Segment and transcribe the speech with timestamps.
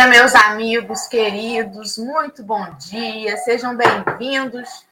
[0.00, 4.86] dia, meus amigos queridos, muito bom dia, sejam bem-vindos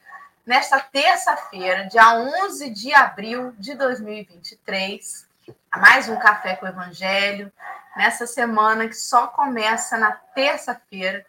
[0.44, 5.26] nesta terça-feira, dia 11 de abril de 2023,
[5.72, 7.50] a mais um Café com o Evangelho,
[7.96, 11.24] nessa semana que só começa na terça-feira,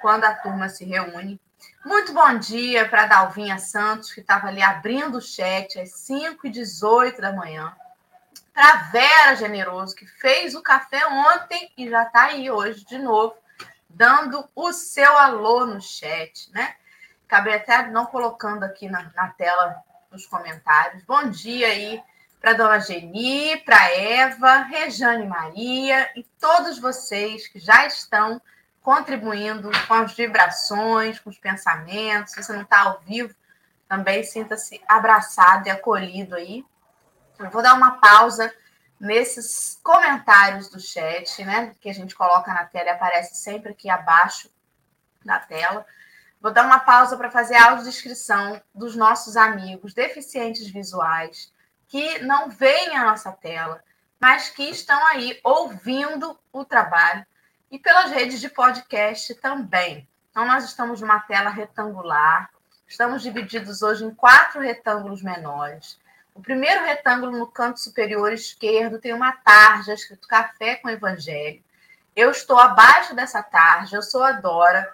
[0.00, 1.40] quando a turma se reúne.
[1.84, 7.32] Muito bom dia para Dalvinha Santos, que estava ali abrindo o chat às 5h18 da
[7.32, 7.72] manhã
[8.52, 13.34] para Vera Generoso, que fez o café ontem e já está aí hoje de novo,
[13.88, 16.76] dando o seu alô no chat, né?
[17.26, 21.02] Acabei até não colocando aqui na, na tela nos comentários.
[21.04, 22.02] Bom dia aí
[22.40, 28.40] para Dona Geni, para Eva, Rejane Maria e todos vocês que já estão
[28.82, 32.32] contribuindo com as vibrações, com os pensamentos.
[32.32, 33.34] Se você não está ao vivo,
[33.88, 36.64] também sinta-se abraçado e acolhido aí
[37.44, 38.52] eu vou dar uma pausa
[39.00, 41.74] nesses comentários do chat, né?
[41.80, 44.48] Que a gente coloca na tela e aparece sempre aqui abaixo
[45.24, 45.84] da tela.
[46.40, 51.52] Vou dar uma pausa para fazer a audiodescrição dos nossos amigos deficientes visuais
[51.88, 53.82] que não veem a nossa tela,
[54.20, 57.26] mas que estão aí ouvindo o trabalho
[57.70, 60.08] e pelas redes de podcast também.
[60.30, 62.50] Então, nós estamos numa tela retangular,
[62.88, 65.98] estamos divididos hoje em quatro retângulos menores.
[66.42, 71.62] O primeiro retângulo no canto superior esquerdo tem uma tarja escrito Café com Evangelho.
[72.16, 74.92] Eu estou abaixo dessa tarja, eu sou a Dora,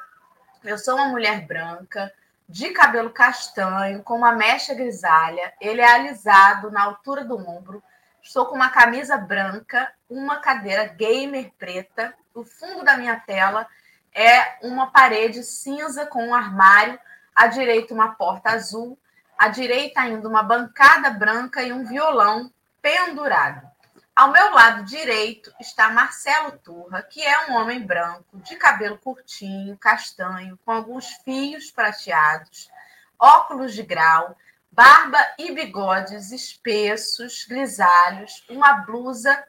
[0.63, 2.13] eu sou uma mulher branca,
[2.47, 7.83] de cabelo castanho, com uma mecha grisalha, ele é alisado na altura do ombro,
[8.23, 13.67] estou com uma camisa branca, uma cadeira gamer preta, o fundo da minha tela
[14.15, 17.01] é uma parede cinza com um armário,
[17.35, 18.99] à direita uma porta azul,
[19.39, 23.67] à direita ainda uma bancada branca e um violão pendurado.
[24.15, 29.79] Ao meu lado direito está Marcelo Turra, que é um homem branco, de cabelo curtinho,
[29.79, 32.69] castanho, com alguns fios prateados,
[33.17, 34.37] óculos de grau,
[34.73, 39.47] barba e bigodes espessos, grisalhos, uma blusa,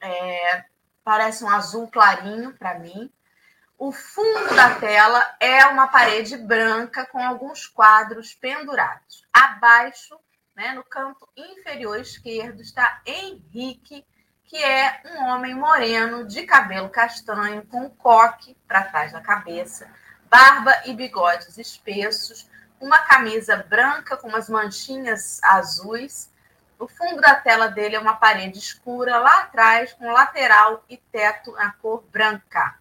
[0.00, 0.64] é,
[1.04, 3.08] parece um azul clarinho para mim,
[3.78, 9.26] o fundo da tela é uma parede branca com alguns quadros pendurados.
[9.30, 10.18] Abaixo,
[10.54, 14.04] né, no canto inferior esquerdo, está Henrique,
[14.44, 19.90] que é um homem moreno de cabelo castanho, com coque para trás da cabeça,
[20.30, 22.48] barba e bigodes espessos,
[22.80, 26.32] uma camisa branca com umas manchinhas azuis.
[26.78, 31.52] O fundo da tela dele é uma parede escura lá atrás, com lateral e teto
[31.52, 32.78] na cor branca.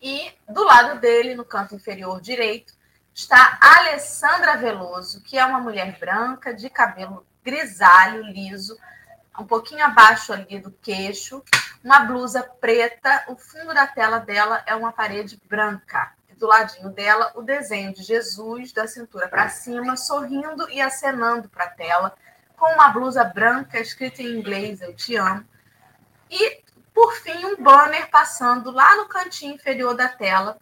[0.00, 2.74] E do lado dele, no canto inferior direito,
[3.14, 8.76] está Alessandra Veloso, que é uma mulher branca, de cabelo grisalho, liso,
[9.38, 11.42] um pouquinho abaixo ali do queixo,
[11.82, 16.12] uma blusa preta, o fundo da tela dela é uma parede branca.
[16.28, 21.48] E do ladinho dela, o desenho de Jesus, da cintura para cima, sorrindo e acenando
[21.48, 22.14] para a tela,
[22.56, 25.44] com uma blusa branca escrita em inglês, eu te amo.
[26.30, 26.65] E
[26.96, 30.58] por fim, um banner passando lá no cantinho inferior da tela.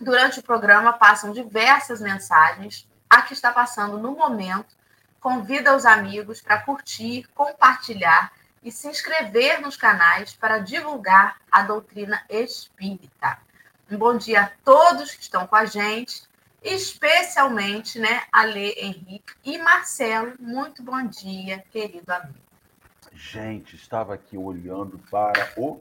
[0.00, 2.88] Durante o programa passam diversas mensagens.
[3.10, 4.76] A que está passando no momento
[5.18, 8.32] convida os amigos para curtir, compartilhar
[8.62, 13.36] e se inscrever nos canais para divulgar a doutrina espírita.
[13.90, 16.22] Um bom dia a todos que estão com a gente,
[16.62, 20.34] especialmente né, a Lê Henrique e Marcelo.
[20.38, 22.45] Muito bom dia, querido amigo.
[23.16, 25.80] Gente, estava aqui olhando para o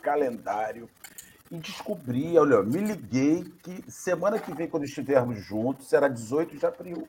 [0.00, 0.88] calendário
[1.50, 6.64] e descobri, olha, me liguei que semana que vem, quando estivermos juntos, será 18 de
[6.64, 7.06] abril.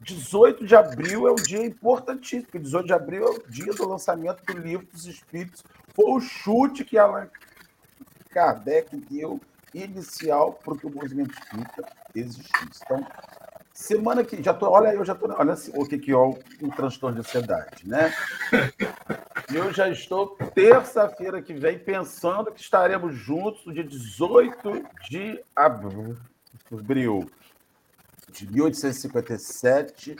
[0.00, 3.86] 18 de abril é um dia importantíssimo, porque 18 de abril é o dia do
[3.86, 5.62] lançamento do livro dos Espíritos.
[5.94, 7.28] Foi o chute que Allan
[8.30, 9.38] Kardec deu
[9.74, 11.84] inicial para que o movimento espírita
[12.14, 12.80] existisse.
[12.84, 13.06] Então,
[13.82, 16.38] Semana que já tô, olha, eu já tô, olha assim, o que que é o
[16.76, 18.14] transtorno de ansiedade, né?
[19.52, 26.16] Eu já estou terça-feira que vem pensando que estaremos juntos no dia 18 de abril
[28.30, 30.16] de 1857,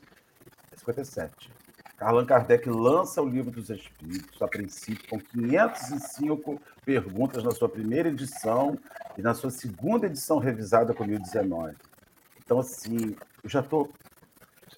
[0.77, 1.53] 57.
[2.01, 8.09] Allan Kardec lança o Livro dos Espíritos, a princípio, com 505 perguntas na sua primeira
[8.09, 8.77] edição
[9.17, 11.77] e na sua segunda edição revisada com 1019.
[12.53, 13.91] Então, assim, eu já estou.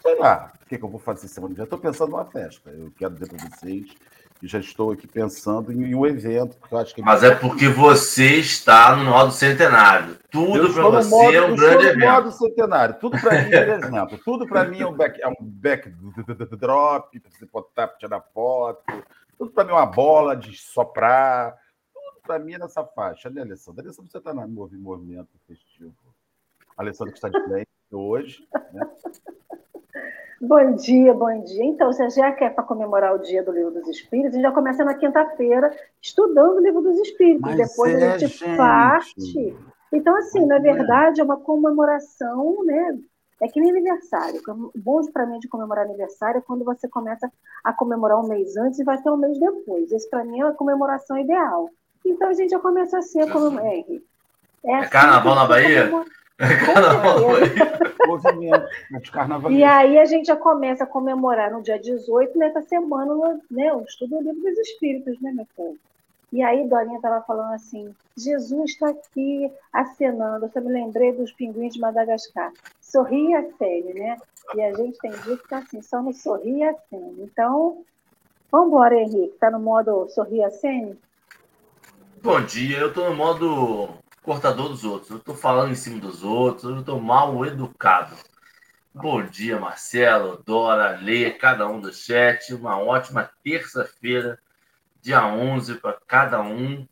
[0.01, 1.57] Sei lá o que, que eu vou fazer semana.
[1.57, 2.71] Já estou pensando numa festa.
[2.71, 3.91] Eu quero dizer para vocês
[4.39, 6.57] que já estou aqui pensando em um evento.
[6.57, 10.17] Porque eu acho que Mas é porque você está no modo centenário.
[10.31, 12.09] Tudo para você modo, é um grande evento.
[12.09, 12.95] modo centenário.
[13.01, 14.21] Tudo para mim, por exemplo.
[14.25, 18.85] Tudo para mim é um, back, é um backdrop, para você botar, tirar foto.
[19.37, 21.57] Tudo para mim é uma bola de soprar.
[22.23, 23.83] para mim é nessa faixa, né, Alessandra?
[23.83, 26.04] Alessandra, você está no movimento festivo.
[26.77, 28.89] A Alessandra que está de frente hoje, né?
[30.41, 31.65] Bom dia, bom dia.
[31.65, 34.53] Então, você já quer para comemorar o dia do Livro dos Espíritos, a gente já
[34.53, 37.41] começa na quinta-feira estudando o Livro dos Espíritos.
[37.41, 39.57] Mas Depois é, a gente, gente parte.
[39.93, 42.99] Então, assim, na verdade, é uma comemoração, né?
[43.41, 44.43] É que nem aniversário.
[44.47, 47.31] O bom para mim de comemorar aniversário é quando você começa
[47.63, 49.91] a comemorar um mês antes e vai ter um mês depois.
[49.93, 51.71] Esse, para mim, é a comemoração ideal.
[52.05, 53.67] Então, a gente já começa assim a comemorar.
[53.67, 54.01] É, é,
[54.65, 55.91] é assim carnaval na Bahia?
[58.07, 63.41] Movimento de E aí a gente já começa a comemorar no dia 18, nessa semana,
[63.51, 65.79] né, o estudo do livro dos Espíritos, né, meu povo?
[66.33, 70.47] E aí Dorinha estava falando assim, Jesus está aqui acenando.
[70.47, 72.53] Eu só me lembrei dos pinguins de Madagascar.
[72.81, 74.17] Sorri e acene, né?
[74.53, 77.15] E a gente tem dito que tá assim, só no sorri e acene.
[77.21, 77.85] Então,
[78.51, 79.35] vamos embora, Henrique.
[79.35, 80.99] Está no modo sorri e acene?
[82.21, 83.91] Bom dia, eu estou no modo
[84.25, 85.11] cortador dos outros.
[85.11, 88.17] Eu estou falando em cima dos outros, eu estou mal educado.
[88.93, 92.55] Bom dia, Marcelo, Dora, Lê, cada um do chat.
[92.55, 94.39] Uma ótima terça-feira,
[95.01, 96.89] dia 11 para cada um.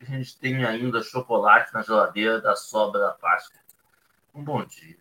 [0.00, 3.58] A gente tem ainda chocolate na geladeira da sobra da Páscoa.
[4.32, 4.96] Um bom dia.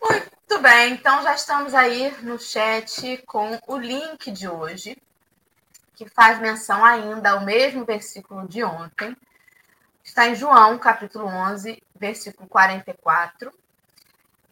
[0.00, 4.96] Muito bem, então já estamos aí no chat com o link de hoje,
[5.94, 9.16] que faz menção ainda ao mesmo versículo de ontem,
[10.04, 13.50] Está em João, capítulo 11, versículo 44.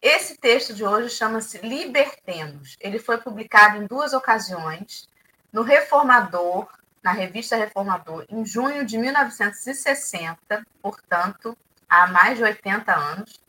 [0.01, 2.75] Esse texto de hoje chama-se Libertemos.
[2.79, 5.07] Ele foi publicado em duas ocasiões,
[5.53, 6.67] no Reformador,
[7.03, 11.55] na revista Reformador, em junho de 1960, portanto,
[11.87, 13.39] há mais de 80 anos,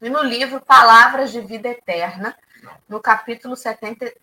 [0.00, 2.38] e no livro Palavras de Vida Eterna,
[2.88, 4.14] no capítulo 70.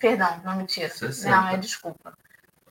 [0.00, 0.90] Perdão, não mentira.
[0.90, 1.30] 60.
[1.30, 2.12] Não, é desculpa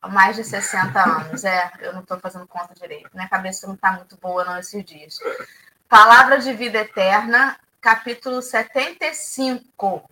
[0.10, 1.44] mais de 60 anos.
[1.44, 3.10] É, eu não estou fazendo conta direito.
[3.14, 5.20] Minha cabeça não está muito boa não esses dias.
[5.88, 10.10] Palavra de Vida Eterna, capítulo 75.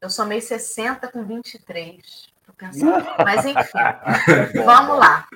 [0.00, 1.96] Eu somei 60 com 23.
[2.40, 3.06] Estou pensando.
[3.24, 5.26] Mas, enfim, vamos lá.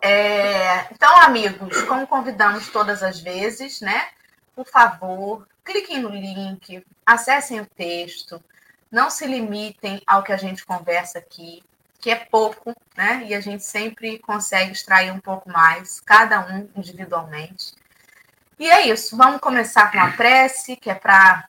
[0.00, 4.08] É, então, amigos, como convidamos todas as vezes, né?
[4.54, 8.42] Por favor, cliquem no link, acessem o texto,
[8.90, 11.62] não se limitem ao que a gente conversa aqui
[12.02, 13.24] que é pouco, né?
[13.28, 17.74] E a gente sempre consegue extrair um pouco mais, cada um individualmente.
[18.58, 19.16] E é isso.
[19.16, 21.48] Vamos começar com a prece, que é para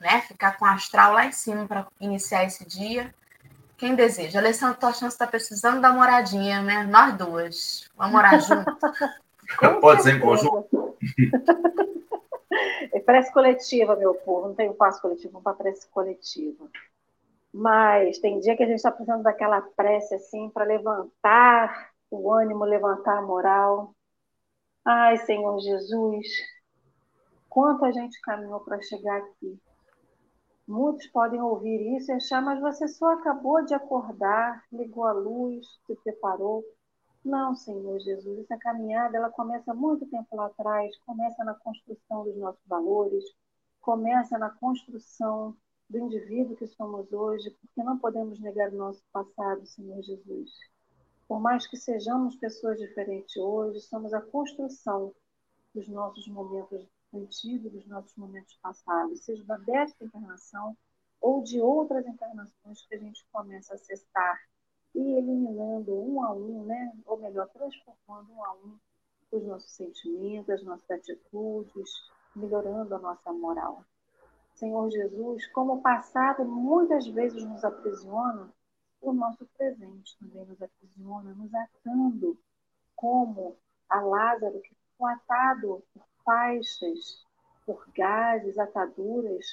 [0.00, 3.14] né, ficar com o astral lá em cima para iniciar esse dia.
[3.78, 4.40] Quem deseja?
[4.40, 6.82] Alessandra Tochão está precisando da moradinha, né?
[6.82, 7.90] Nós duas.
[7.96, 8.76] Vamos morar junto.
[9.80, 10.96] Pode ser em conjunto.
[12.92, 14.46] É prece coletiva, meu povo.
[14.46, 16.66] Não tenho passo coletivo, vamos para prece coletiva.
[17.56, 22.64] Mas tem dia que a gente está precisando daquela prece assim para levantar o ânimo,
[22.64, 23.94] levantar a moral.
[24.84, 26.26] Ai, Senhor Jesus,
[27.48, 29.56] quanto a gente caminhou para chegar aqui.
[30.66, 35.64] Muitos podem ouvir isso e achar, mas você só acabou de acordar, ligou a luz,
[35.86, 36.64] se preparou.
[37.24, 42.36] Não, Senhor Jesus, essa caminhada ela começa muito tempo lá atrás, começa na construção dos
[42.36, 43.22] nossos valores,
[43.80, 45.56] começa na construção
[45.88, 50.50] do indivíduo que somos hoje, porque não podemos negar o nosso passado, Senhor Jesus.
[51.28, 55.14] Por mais que sejamos pessoas diferentes hoje, somos a construção
[55.74, 60.76] dos nossos momentos antigos, dos nossos momentos passados, seja da desta encarnação
[61.20, 64.40] ou de outras encarnações que a gente começa a acessar
[64.94, 66.92] e eliminando um a um, né?
[67.06, 68.78] ou melhor, transformando um a um
[69.32, 71.90] os nossos sentimentos, as nossas atitudes,
[72.36, 73.84] melhorando a nossa moral.
[74.54, 78.52] Senhor Jesus, como o passado muitas vezes nos aprisiona,
[79.00, 82.38] o nosso presente também nos aprisiona, nos atando,
[82.94, 83.56] como
[83.88, 87.24] a Lázaro, que ficou atado por faixas,
[87.66, 89.44] por gases, ataduras.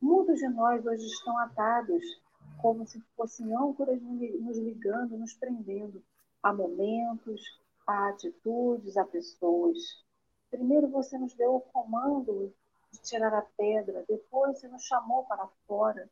[0.00, 2.04] Muitos de nós hoje estão atados,
[2.62, 6.02] como se fossem âncoras nos ligando, nos prendendo
[6.42, 7.42] a momentos,
[7.86, 9.78] a atitudes, a pessoas.
[10.48, 12.54] Primeiro você nos deu o comando
[12.92, 16.08] de tirar a pedra, depois você nos chamou para fora.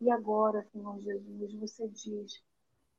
[0.00, 2.42] E agora, Senhor Jesus, você diz: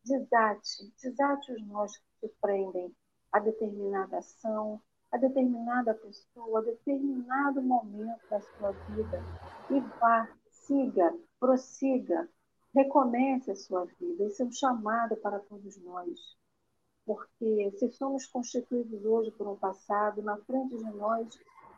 [0.03, 2.95] desate, desate os nós que te prendem
[3.31, 4.81] a determinada ação,
[5.11, 9.23] a determinada pessoa, a determinado momento da sua vida.
[9.69, 12.29] E vá, siga, prossiga,
[12.73, 14.25] recomece a sua vida.
[14.25, 16.37] Esse é um chamado para todos nós.
[17.05, 21.27] Porque se somos constituídos hoje por um passado, na frente de nós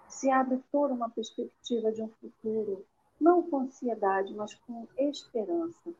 [0.07, 2.85] se abre toda uma perspectiva de um futuro,
[3.19, 5.93] não com ansiedade, mas com esperança.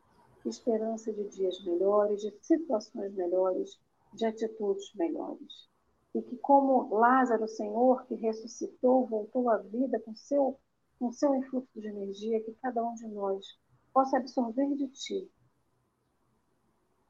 [0.44, 3.78] Esperança de dias melhores, de situações melhores,
[4.14, 5.68] de atitudes melhores.
[6.14, 10.58] E que, como Lázaro, Senhor, que ressuscitou, voltou à vida com seu,
[10.98, 13.58] com seu influxo de energia, que cada um de nós
[13.92, 15.30] possa absorver de Ti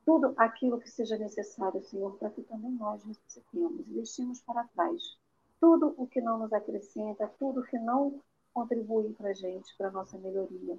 [0.08, 5.18] tudo aquilo que seja necessário, Senhor, para que também nós ressuscitemos e deixemos para trás
[5.60, 8.22] tudo o que não nos acrescenta, tudo o que não
[8.52, 10.78] contribui para a gente, para a nossa melhoria.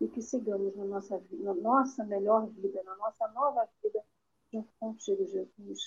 [0.00, 4.02] E que sigamos na nossa, na nossa melhor vida, na nossa nova vida,
[4.78, 5.80] contigo, Jesus.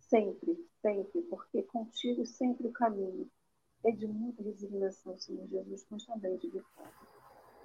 [0.00, 3.30] Sempre, sempre, porque contigo sempre o caminho
[3.84, 6.92] é de muita resignação, Senhor Jesus, mas também de vitória.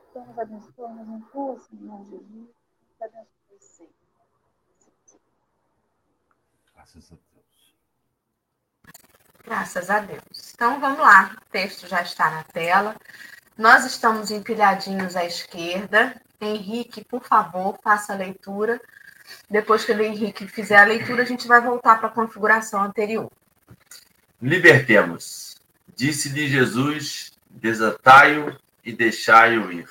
[0.09, 3.95] Então, nos abençoa, nos empurra, Senhor Jesus, nos abençoe sempre.
[6.73, 7.32] Graças a Deus.
[9.45, 10.53] Graças a Deus.
[10.53, 12.95] Então vamos lá, o texto já está na tela.
[13.57, 16.15] Nós estamos empilhadinhos à esquerda.
[16.39, 18.81] Henrique, por favor, faça a leitura.
[19.49, 23.31] Depois que o Henrique fizer a leitura, a gente vai voltar para a configuração anterior.
[24.41, 25.55] Libertemos.
[25.95, 29.89] Disse-lhe Jesus: desatai-o e deixai-o ir.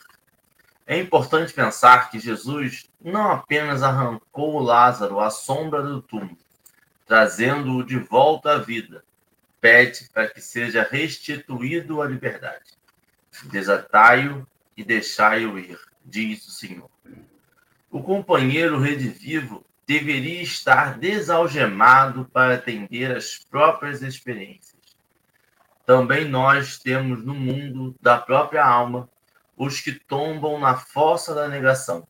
[0.86, 6.36] É importante pensar que Jesus não apenas arrancou Lázaro à sombra do túmulo,
[7.06, 9.04] trazendo-o de volta à vida.
[9.62, 12.72] Pede para que seja restituído à liberdade.
[13.44, 16.90] Desatai-o e deixai-o ir, diz o Senhor.
[17.90, 24.76] O companheiro redivivo deveria estar desalgemado para atender às próprias experiências.
[25.86, 29.08] Também nós temos no mundo da própria alma
[29.56, 32.06] os que tombam na fossa da negação,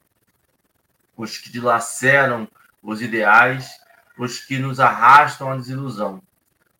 [1.16, 2.48] os que dilaceram
[2.82, 3.80] os ideais
[4.18, 6.22] os que nos arrastam à desilusão,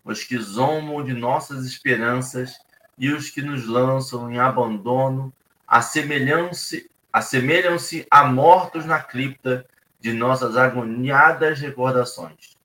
[0.04, 2.58] os que zombam de nossas esperanças
[2.98, 5.32] e os que nos lançam em abandono,
[5.66, 9.66] assemelham-se assemelham-se a mortos na cripta
[10.00, 12.56] de nossas agoniadas recordações.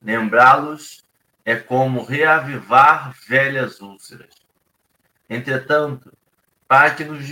[0.00, 1.04] Lembrá-los
[1.44, 4.34] é como reavivar velhas úlceras.
[5.28, 6.12] Entretanto,
[6.68, 7.26] para que nos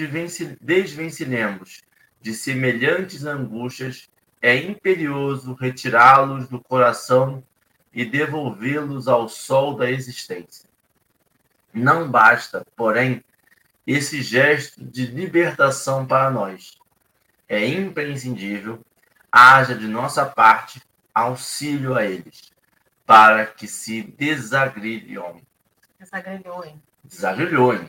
[0.60, 1.82] desvencilhemos
[2.20, 4.08] de semelhantes angústias,
[4.42, 7.42] é imperioso retirá-los do coração
[7.92, 10.68] e devolvê-los ao sol da existência.
[11.72, 13.24] Não basta, porém,
[13.86, 16.76] esse gesto de libertação para nós.
[17.48, 18.80] É imprescindível
[19.32, 20.82] haja de nossa parte
[21.14, 22.52] auxílio a eles,
[23.06, 25.42] para que se desagrilhem.
[25.98, 26.82] Desagrilhoem.
[27.02, 27.88] Desagrilhoem.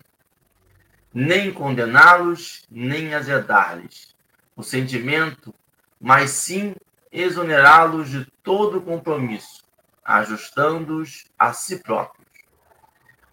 [1.14, 4.16] Nem condená-los, nem azedar-lhes.
[4.56, 5.54] O sentimento
[6.00, 6.76] mas sim
[7.12, 9.64] exonerá-los de todo compromisso,
[10.10, 12.28] ajustando-os a si próprios.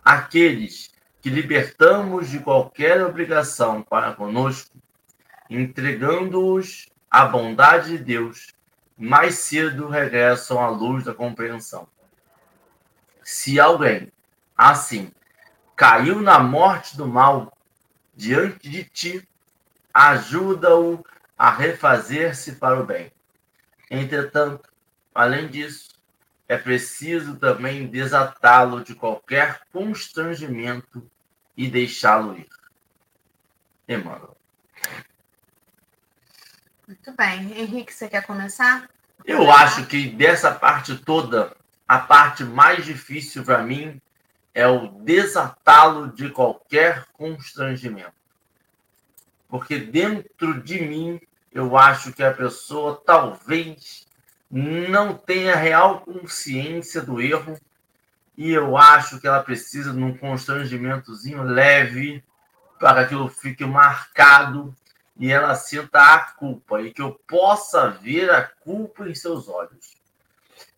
[0.04, 0.92] Aqueles
[1.23, 4.76] que libertamos de qualquer obrigação para conosco,
[5.49, 8.52] entregando-os à bondade de Deus,
[8.95, 11.88] mais cedo regressam à luz da compreensão.
[13.23, 14.12] Se alguém,
[14.54, 15.11] assim,
[15.75, 17.56] caiu na morte do mal
[18.14, 19.28] diante de ti,
[19.95, 21.02] ajuda-o
[21.38, 23.11] a refazer-se para o bem.
[23.90, 24.68] Entretanto,
[25.14, 25.96] além disso,
[26.49, 31.09] é preciso também desatá-lo de qualquer constrangimento
[31.57, 32.49] e deixá-lo ir.
[33.88, 34.37] Emmanuel.
[36.87, 37.61] Muito bem.
[37.61, 38.88] Henrique, você quer começar?
[39.25, 44.00] Eu acho que dessa parte toda, a parte mais difícil para mim
[44.55, 48.15] é o desatá-lo de qualquer constrangimento.
[49.49, 51.21] Porque dentro de mim,
[51.53, 54.06] eu acho que a pessoa talvez
[54.57, 57.61] não tenha real consciência do erro
[58.35, 62.25] e eu acho que ela precisa de um constrangimentozinho leve
[62.79, 64.75] para que aquilo fique marcado
[65.19, 69.95] e ela sinta a culpa e que eu possa ver a culpa em seus olhos.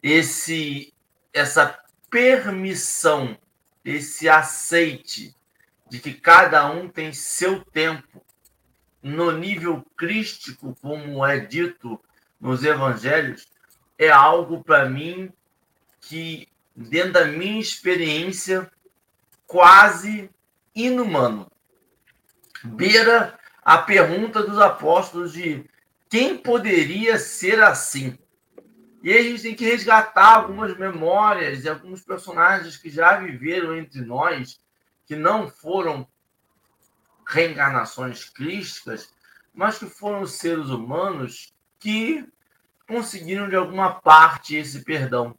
[0.03, 0.93] Esse
[1.33, 1.79] essa
[2.11, 3.39] permissão,
[3.85, 5.37] esse aceite
[5.89, 8.25] de que cada um tem seu tempo
[9.01, 12.01] no nível crístico, como é dito
[12.41, 13.47] nos evangelhos,
[13.99, 15.31] é algo para mim
[16.01, 18.71] que, dentro da minha experiência,
[19.47, 20.31] quase
[20.75, 21.51] inumano.
[22.63, 25.69] Beira a pergunta dos apóstolos de
[26.09, 28.17] quem poderia ser assim.
[29.03, 34.01] E a gente tem que resgatar algumas memórias e alguns personagens que já viveram entre
[34.01, 34.61] nós,
[35.07, 36.07] que não foram
[37.27, 39.13] reencarnações crísticas,
[39.53, 42.27] mas que foram seres humanos que
[42.89, 45.37] conseguiram de alguma parte esse perdão.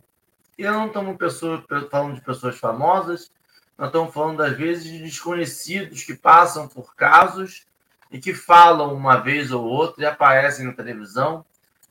[0.58, 3.32] E não estamos pessoas, falando de pessoas famosas,
[3.78, 7.66] nós estamos falando, às vezes, de desconhecidos que passam por casos
[8.12, 11.44] e que falam uma vez ou outra e aparecem na televisão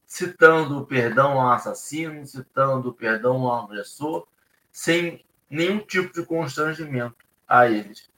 [0.09, 4.27] citando o perdão ao assassino, citando o perdão ao agressor,
[4.73, 7.15] sem nenhum tipo de constrangimento
[7.47, 8.09] a eles.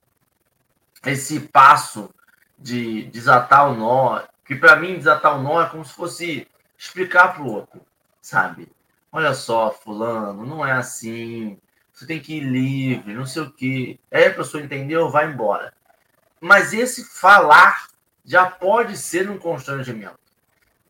[1.04, 2.08] Esse passo
[2.56, 6.46] de desatar o nó, que para mim desatar o nó é como se fosse
[6.80, 7.82] explicar para o outro,
[8.22, 8.66] sabe?
[9.12, 11.58] Olha só, fulano, não é assim.
[11.92, 13.98] Você tem que ir livre, não sei o quê.
[14.10, 15.74] Aí a pessoa entendeu, vai embora.
[16.40, 17.88] Mas esse falar
[18.24, 20.18] já pode ser um constrangimento.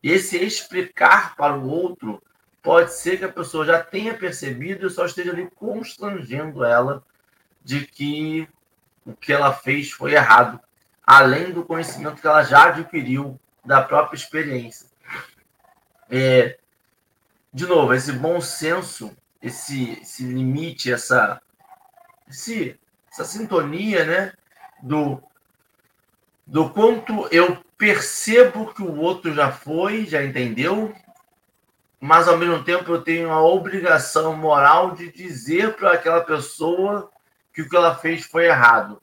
[0.01, 2.23] Esse explicar para o outro
[2.63, 7.03] pode ser que a pessoa já tenha percebido e só esteja ali constrangendo ela
[7.63, 8.47] de que
[9.05, 10.57] o que ela fez foi errado,
[11.05, 14.90] além do conhecimento que ela já adquiriu da própria experiência.
[16.11, 16.59] É,
[17.53, 21.41] de novo, esse bom senso, esse, esse limite, essa,
[22.29, 22.77] esse,
[23.09, 24.33] essa sintonia, né,
[24.83, 25.23] do,
[26.45, 30.93] do quanto eu percebo que o outro já foi, já entendeu,
[31.97, 37.09] mas ao mesmo tempo eu tenho a obrigação moral de dizer para aquela pessoa
[37.53, 39.01] que o que ela fez foi errado.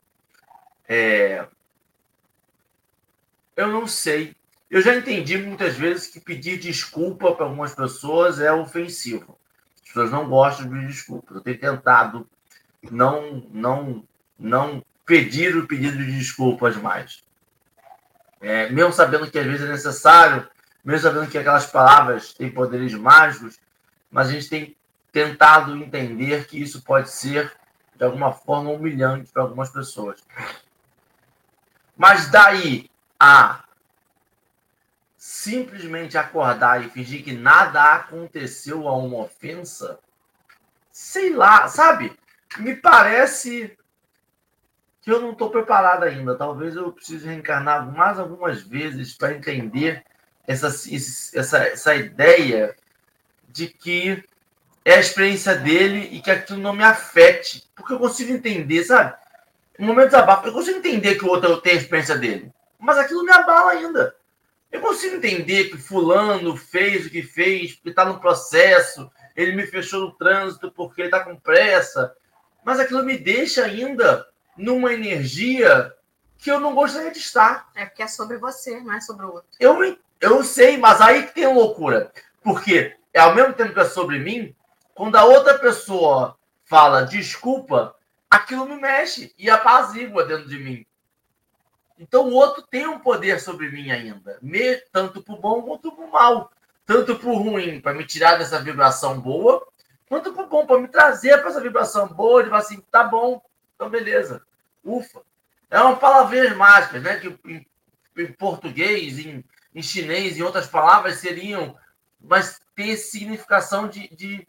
[0.86, 1.46] É...
[3.56, 4.36] Eu não sei.
[4.70, 9.38] Eu já entendi muitas vezes que pedir desculpa para algumas pessoas é ofensivo.
[9.82, 11.36] As pessoas não gostam de desculpas.
[11.36, 12.28] Eu tenho tentado
[12.90, 14.04] não, não,
[14.38, 17.22] não pedir o pedido de desculpas mais.
[18.40, 20.46] É, mesmo sabendo que às vezes é necessário,
[20.84, 23.58] mesmo sabendo que aquelas palavras têm poderes mágicos,
[24.10, 24.76] mas a gente tem
[25.10, 27.52] tentado entender que isso pode ser,
[27.96, 30.22] de alguma forma, humilhante para algumas pessoas.
[31.96, 32.88] Mas daí
[33.18, 33.64] a
[35.28, 39.98] simplesmente acordar e fingir que nada aconteceu a uma ofensa,
[40.90, 42.18] sei lá, sabe?
[42.56, 43.76] Me parece
[45.02, 46.34] que eu não estou preparado ainda.
[46.34, 50.02] Talvez eu precise reencarnar mais algumas vezes para entender
[50.46, 52.74] essa, essa, essa ideia
[53.48, 54.24] de que
[54.82, 57.68] é a experiência dele e que aquilo não me afete.
[57.76, 59.14] Porque eu consigo entender, sabe?
[59.78, 62.50] No momento de desabafo, eu consigo entender que o outro tem a experiência dele.
[62.78, 64.16] Mas aquilo me abala ainda.
[64.70, 69.66] Eu consigo entender que fulano fez o que fez, porque está no processo, ele me
[69.66, 72.14] fechou no trânsito porque ele está com pressa.
[72.64, 74.26] Mas aquilo me deixa ainda
[74.56, 75.94] numa energia
[76.36, 77.70] que eu não gostaria de estar.
[77.74, 79.48] É porque é sobre você, não é sobre o outro.
[79.58, 82.12] Eu, eu sei, mas aí que tem loucura.
[82.42, 84.54] Porque é ao mesmo tempo que é sobre mim,
[84.94, 87.94] quando a outra pessoa fala desculpa,
[88.28, 90.86] aquilo me mexe e apazigua dentro de mim.
[91.98, 94.38] Então o outro tem um poder sobre mim ainda,
[94.92, 96.52] tanto para o bom quanto para o mal.
[96.86, 99.66] Tanto para o ruim, para me tirar dessa vibração boa,
[100.08, 103.04] quanto para o bom, para me trazer para essa vibração boa, de falar assim, tá
[103.04, 103.42] bom,
[103.74, 104.42] então beleza,
[104.82, 105.20] ufa.
[105.70, 107.20] É uma palavra mágica, né?
[107.20, 107.66] Que em,
[108.16, 111.76] em português, em, em chinês, em outras palavras seriam,
[112.18, 114.48] mas ter significação de, de,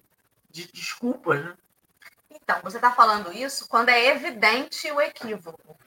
[0.50, 1.58] de desculpas, né?
[2.32, 5.78] Então, você está falando isso quando é evidente o equívoco.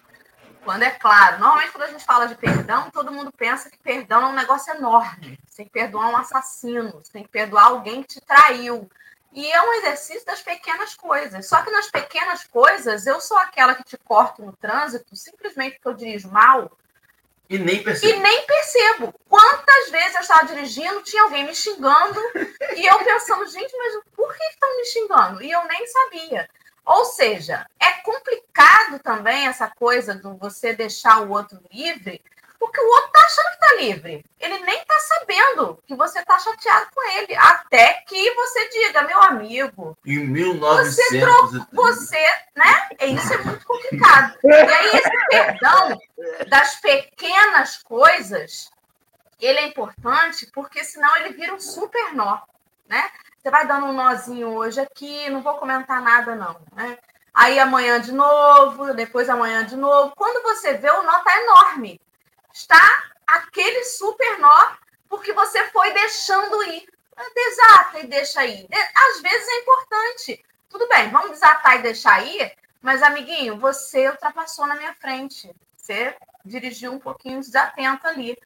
[0.65, 1.39] Quando é claro.
[1.39, 4.73] Normalmente, quando a gente fala de perdão, todo mundo pensa que perdão é um negócio
[4.75, 5.39] enorme.
[5.47, 8.89] Você tem que perdoar um assassino, você tem que perdoar alguém que te traiu.
[9.33, 11.49] E é um exercício das pequenas coisas.
[11.49, 15.89] Só que nas pequenas coisas, eu sou aquela que te corto no trânsito simplesmente porque
[15.89, 16.71] eu dirijo mal.
[17.49, 18.13] E nem percebo.
[18.13, 19.15] E nem percebo.
[19.29, 22.21] Quantas vezes eu estava dirigindo, tinha alguém me xingando,
[22.77, 25.43] e eu pensando, gente, mas por que estão me xingando?
[25.43, 26.49] E eu nem sabia.
[26.85, 32.21] Ou seja, é complicado também essa coisa de você deixar o outro livre,
[32.59, 34.25] porque o outro está achando que está livre.
[34.39, 37.35] Ele nem está sabendo que você está chateado com ele.
[37.35, 39.99] Até que você diga, meu amigo.
[40.07, 40.95] Em 1900.
[40.95, 42.89] Você, trocou, você né?
[43.01, 44.39] Isso é muito complicado.
[44.45, 45.99] E aí, esse perdão
[46.49, 48.71] das pequenas coisas,
[49.41, 52.41] ele é importante porque senão ele vira um super nó,
[52.89, 53.11] né?
[53.43, 56.61] Você vai dando um nozinho hoje aqui, não vou comentar nada, não.
[56.77, 56.97] Né?
[57.35, 60.15] Aí amanhã de novo, depois amanhã de novo.
[60.15, 62.01] Quando você vê, o nó está enorme.
[62.55, 62.81] Está
[63.27, 64.73] aquele super nó,
[65.09, 66.89] porque você foi deixando ir.
[67.35, 68.69] Desata e deixa aí.
[68.95, 70.45] Às vezes é importante.
[70.69, 75.51] Tudo bem, vamos desatar e deixar ir, mas, amiguinho, você ultrapassou na minha frente.
[75.77, 78.37] Você dirigiu um pouquinho desatento ali.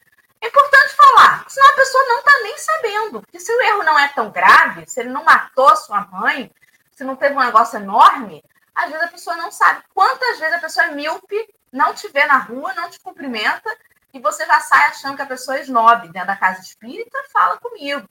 [0.47, 3.21] É importante falar, senão a pessoa não está nem sabendo.
[3.21, 6.53] Porque se o erro não é tão grave, se ele não matou sua mãe,
[6.93, 9.83] se não teve um negócio enorme, às vezes a pessoa não sabe.
[9.93, 13.77] Quantas vezes a pessoa é míope, não te vê na rua, não te cumprimenta,
[14.15, 17.59] e você já sai achando que a pessoa é snob dentro da casa espírita, fala
[17.59, 18.07] comigo.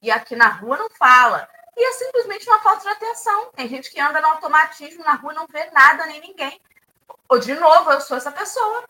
[0.00, 1.48] E aqui na rua não fala.
[1.76, 3.50] E é simplesmente uma falta de atenção.
[3.56, 6.60] Tem gente que anda no automatismo na rua não vê nada nem ninguém.
[7.28, 8.84] Ou, de novo, eu sou essa pessoa.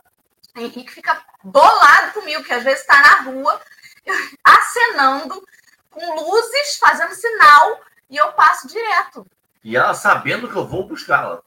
[0.56, 3.60] Henrique fica bolado comigo, que às vezes está na rua,
[4.44, 5.46] acenando,
[5.90, 9.26] com luzes, fazendo sinal, e eu passo direto.
[9.62, 11.42] E ela sabendo que eu vou buscá-la.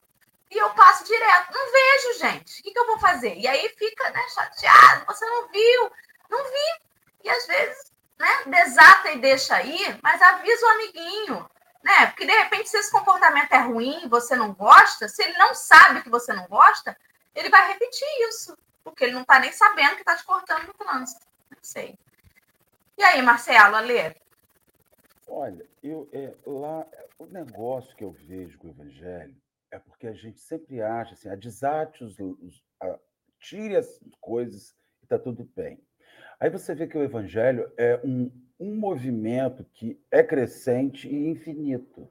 [0.50, 1.52] E eu passo direto.
[1.52, 2.60] Não vejo, gente.
[2.60, 3.36] O que, que eu vou fazer?
[3.36, 5.06] E aí fica né, chateado.
[5.08, 5.92] Você não viu?
[6.30, 6.84] Não vi.
[7.24, 11.50] E às vezes, né, desata e deixa aí, mas avisa o amiguinho.
[11.84, 12.06] Né?
[12.08, 16.02] Porque de repente, se esse comportamento é ruim, você não gosta, se ele não sabe
[16.02, 16.96] que você não gosta,
[17.36, 18.56] ele vai repetir isso.
[18.84, 21.26] Porque ele não está nem sabendo que está te cortando no trânsito.
[21.50, 21.98] Não sei.
[22.98, 24.16] E aí, Marcelo, Alê?
[25.28, 26.86] Olha, eu, é, lá,
[27.18, 29.36] o negócio que eu vejo com o Evangelho
[29.72, 33.00] é porque a gente sempre acha assim, desate os, os a,
[33.40, 35.82] tire as coisas e está tudo bem.
[36.40, 42.08] Aí você vê que o Evangelho é um, um movimento que é crescente e infinito.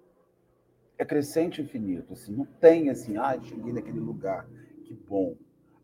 [0.99, 2.13] É crescente e infinito.
[2.13, 4.47] Assim, não tem assim, ah, cheguei naquele lugar,
[4.85, 5.37] que bom.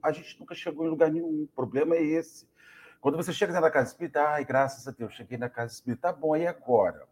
[0.03, 1.45] A gente nunca chegou em lugar nenhum.
[1.45, 2.49] O problema é esse.
[3.01, 6.13] Quando você chega na casa espírita, ai, graças a Deus, cheguei na casa espírita, tá
[6.13, 7.07] bom, e agora?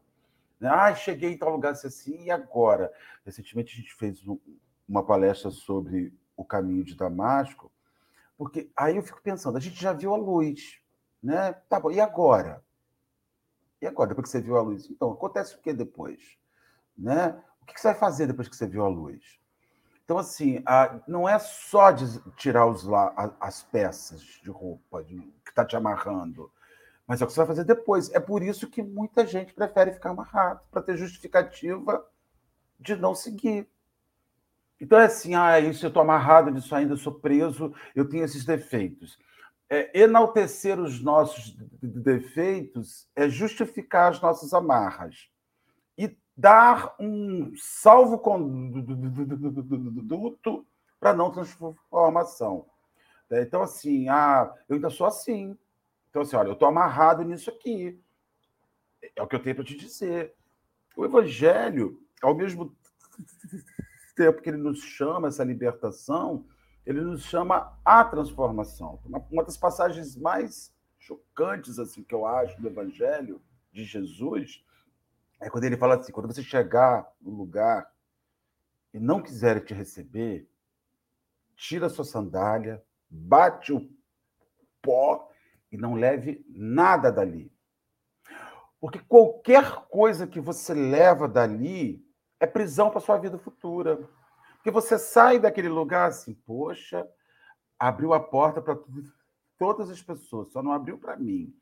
[0.61, 2.92] Ah, cheguei em tal lugar assim, e agora?
[3.25, 4.22] Recentemente a gente fez
[4.88, 7.70] uma palestra sobre o caminho de Damasco,
[8.37, 10.81] porque aí eu fico pensando, a gente já viu a luz,
[11.22, 11.53] né?
[11.68, 12.64] Tá bom, e agora?
[13.81, 14.90] E agora, depois que você viu a luz?
[14.90, 16.38] Então, acontece o que depois?
[16.96, 17.40] Né?
[17.61, 19.38] O que você vai fazer depois que você viu a luz?
[20.06, 21.92] Então, assim, a, não é só
[22.36, 22.86] tirar os,
[23.40, 26.48] as peças de roupa de, que está te amarrando,
[27.04, 28.12] mas é o que você vai fazer depois.
[28.14, 32.06] É por isso que muita gente prefere ficar amarrado, para ter justificativa
[32.78, 33.68] de não seguir.
[34.80, 38.44] Então é assim, ah, isso eu estou amarrado nisso ainda, sou preso, eu tenho esses
[38.44, 39.18] defeitos.
[39.68, 45.28] É, enaltecer os nossos defeitos é justificar as nossas amarras
[46.37, 48.94] dar um salvo conduto
[51.01, 52.66] para não transformação.
[53.31, 55.57] Então, assim, ah, eu ainda sou assim,
[56.16, 58.01] então, assim, olha, eu estou amarrado nisso aqui.
[59.14, 60.35] É o que eu tenho para te dizer.
[60.96, 62.75] O Evangelho, ao mesmo
[64.16, 66.46] tempo que ele nos chama essa libertação,
[66.87, 68.99] ele nos chama a transformação.
[69.31, 74.64] Uma das passagens mais chocantes assim que eu acho do Evangelho de Jesus
[75.40, 77.90] é quando ele fala assim: quando você chegar no lugar
[78.92, 80.49] e não quiser te receber,
[81.55, 83.88] tira sua sandália, bate o
[84.81, 85.31] pó
[85.70, 87.53] e não leve nada dali.
[88.81, 92.05] Porque qualquer coisa que você leva dali
[92.38, 93.96] é prisão para sua vida futura.
[94.55, 97.09] Porque você sai daquele lugar assim, poxa,
[97.79, 98.79] abriu a porta para
[99.59, 101.55] todas as pessoas, só não abriu para mim.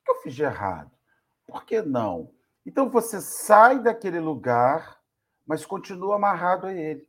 [0.00, 0.90] O que eu fiz de errado?
[1.46, 2.32] Por que não?
[2.70, 5.02] Então você sai daquele lugar,
[5.44, 7.04] mas continua amarrado a ele.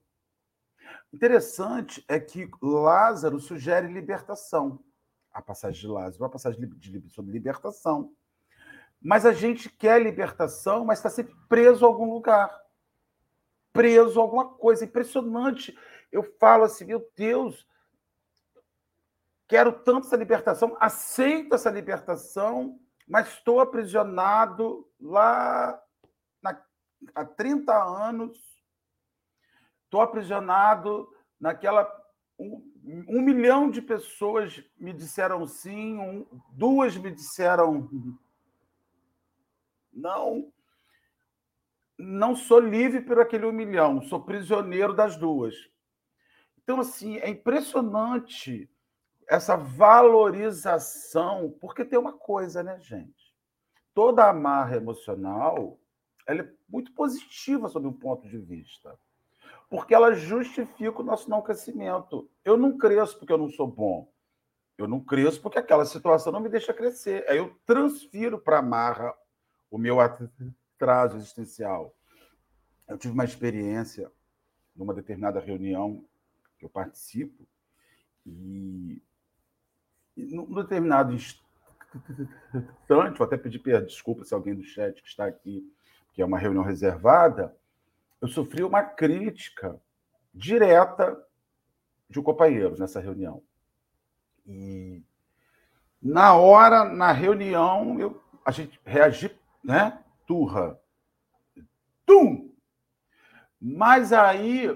[1.14, 4.84] Interessante é que Lázaro sugere libertação
[5.32, 8.12] a passagem de Lázaro, a passagem de, sobre libertação.
[9.00, 12.52] Mas a gente quer libertação, mas está sempre preso a algum lugar.
[13.72, 14.84] Preso a alguma coisa.
[14.84, 15.78] Impressionante.
[16.12, 17.68] Eu falo assim, meu Deus,
[19.48, 25.82] quero tanto essa libertação, aceito essa libertação, mas estou aprisionado lá
[26.42, 26.62] na,
[27.16, 28.38] há 30 anos.
[29.86, 31.10] Estou aprisionado
[31.40, 31.90] naquela
[32.40, 32.64] um,
[33.08, 37.88] um milhão de pessoas me disseram sim, um, duas me disseram
[39.92, 40.52] não.
[41.98, 45.54] Não sou livre por aquele um milhão, sou prisioneiro das duas.
[46.64, 48.70] Então, assim, é impressionante
[49.28, 53.21] essa valorização, porque tem uma coisa, né, gente?
[53.94, 55.78] Toda amarra emocional
[56.26, 58.98] ela é muito positiva sob um ponto de vista
[59.72, 62.30] porque ela justifica o nosso não crescimento.
[62.44, 64.12] Eu não cresço porque eu não sou bom.
[64.78, 67.26] Eu não cresço porque aquela situação não me deixa crescer.
[67.30, 69.16] Aí eu transfiro para a marra
[69.72, 71.96] o meu atraso existencial.
[72.86, 74.12] Eu tive uma experiência
[74.76, 76.04] numa determinada reunião
[76.60, 77.48] que eu participo
[78.26, 79.02] e,
[80.18, 81.46] e num determinado instante,
[82.88, 85.70] vou até pedir desculpa se alguém do chat que está aqui,
[86.14, 87.56] que é uma reunião reservada,
[88.22, 89.80] eu sofri uma crítica
[90.34, 91.22] direta
[92.10, 93.42] de um companheiro nessa reunião.
[94.46, 95.02] E
[96.02, 99.32] na hora, na reunião, eu, a gente reagiu,
[99.64, 100.04] né?
[100.26, 100.80] Turra.
[102.06, 102.52] Tum!
[103.60, 104.70] Mas aí,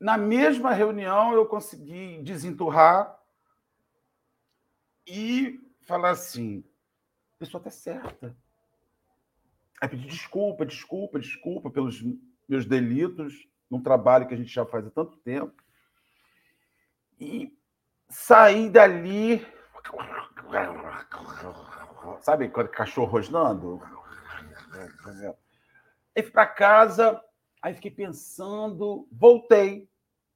[0.00, 3.17] na mesma reunião, eu consegui desenturrar
[5.08, 6.62] e falar assim:
[7.36, 8.36] a pessoa está certa.
[9.80, 12.02] Aí pedir desculpa, desculpa, desculpa pelos
[12.48, 15.62] meus delitos num trabalho que a gente já faz há tanto tempo.
[17.20, 17.56] E
[18.08, 19.44] sair dali
[22.20, 23.80] sabe, quando cachorro rosnando?
[26.14, 27.22] Aí fui para casa,
[27.62, 29.88] aí fiquei pensando, voltei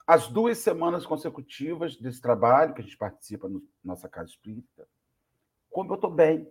[0.07, 4.87] as duas semanas consecutivas desse trabalho que a gente participa na no nossa casa espírita,
[5.71, 6.51] como eu estou bem.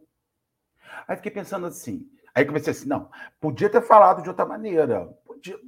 [1.07, 3.09] Aí fiquei pensando assim, aí comecei assim, não,
[3.39, 5.59] podia ter falado de outra maneira, podia,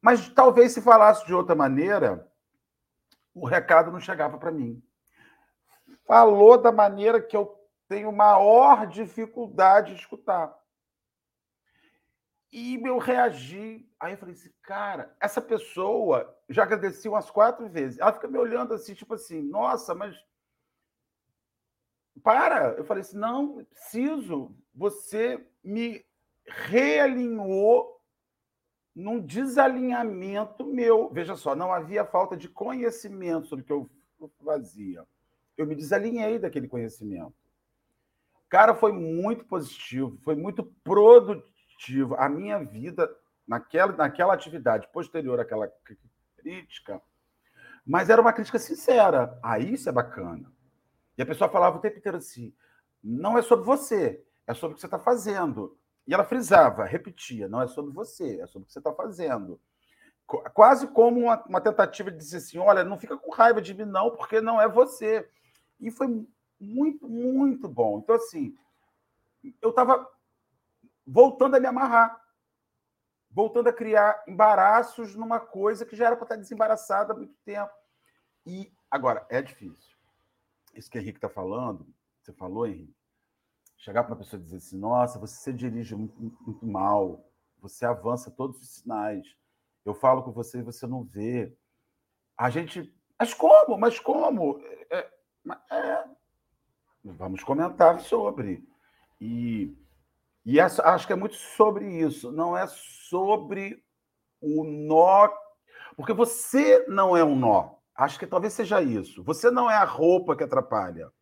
[0.00, 2.28] mas talvez se falasse de outra maneira,
[3.34, 4.82] o recado não chegava para mim.
[6.04, 7.58] Falou da maneira que eu
[7.88, 10.52] tenho maior dificuldade de escutar.
[12.52, 13.88] E eu reagi.
[13.98, 17.98] Aí eu falei assim, cara, essa pessoa já agradeceu umas quatro vezes.
[17.98, 20.14] Ela fica me olhando assim, tipo assim, nossa, mas.
[22.22, 22.74] Para!
[22.76, 24.54] Eu falei assim, não, preciso.
[24.74, 26.04] Você me
[26.46, 27.98] realinhou
[28.94, 31.08] num desalinhamento meu.
[31.10, 33.72] Veja só, não havia falta de conhecimento sobre o que
[34.20, 35.06] eu fazia.
[35.56, 37.32] Eu me desalinhei daquele conhecimento.
[38.50, 41.51] Cara, foi muito positivo, foi muito produtivo.
[42.16, 43.10] A minha vida
[43.46, 45.70] naquela, naquela atividade posterior àquela
[46.36, 47.00] crítica,
[47.84, 49.38] mas era uma crítica sincera.
[49.42, 50.50] Aí ah, isso é bacana.
[51.16, 52.54] E a pessoa falava o tempo inteiro assim:
[53.02, 55.76] não é sobre você, é sobre o que você está fazendo.
[56.06, 59.60] E ela frisava, repetia: não é sobre você, é sobre o que você está fazendo.
[60.54, 63.84] Quase como uma, uma, tentativa de dizer assim: olha, não fica com raiva de mim,
[63.84, 65.28] não, porque não é você.
[65.80, 66.26] E foi
[66.60, 67.98] muito, muito bom.
[67.98, 68.54] Então, assim,
[69.60, 70.08] eu estava
[71.12, 72.18] voltando a me amarrar,
[73.30, 77.70] voltando a criar embaraços numa coisa que já era para estar desembaraçada há muito tempo.
[78.46, 79.94] E agora, é difícil.
[80.74, 81.86] Isso que o Henrique está falando,
[82.22, 82.96] você falou, Henrique,
[83.76, 87.84] chegar para uma pessoa e dizer assim: nossa, você se dirige muito, muito, mal, você
[87.84, 89.36] avança todos os sinais.
[89.84, 91.54] Eu falo com você e você não vê.
[92.38, 92.94] A gente.
[93.18, 93.76] Mas como?
[93.76, 94.60] Mas como?
[94.90, 95.10] É,
[95.70, 96.04] é,
[97.04, 98.66] vamos comentar sobre.
[99.20, 99.76] E,
[100.44, 102.32] e essa, acho que é muito sobre isso.
[102.32, 103.82] Não é sobre
[104.40, 105.28] o nó.
[105.96, 107.76] Porque você não é um nó.
[107.94, 109.22] Acho que talvez seja isso.
[109.22, 111.12] Você não é a roupa que atrapalha.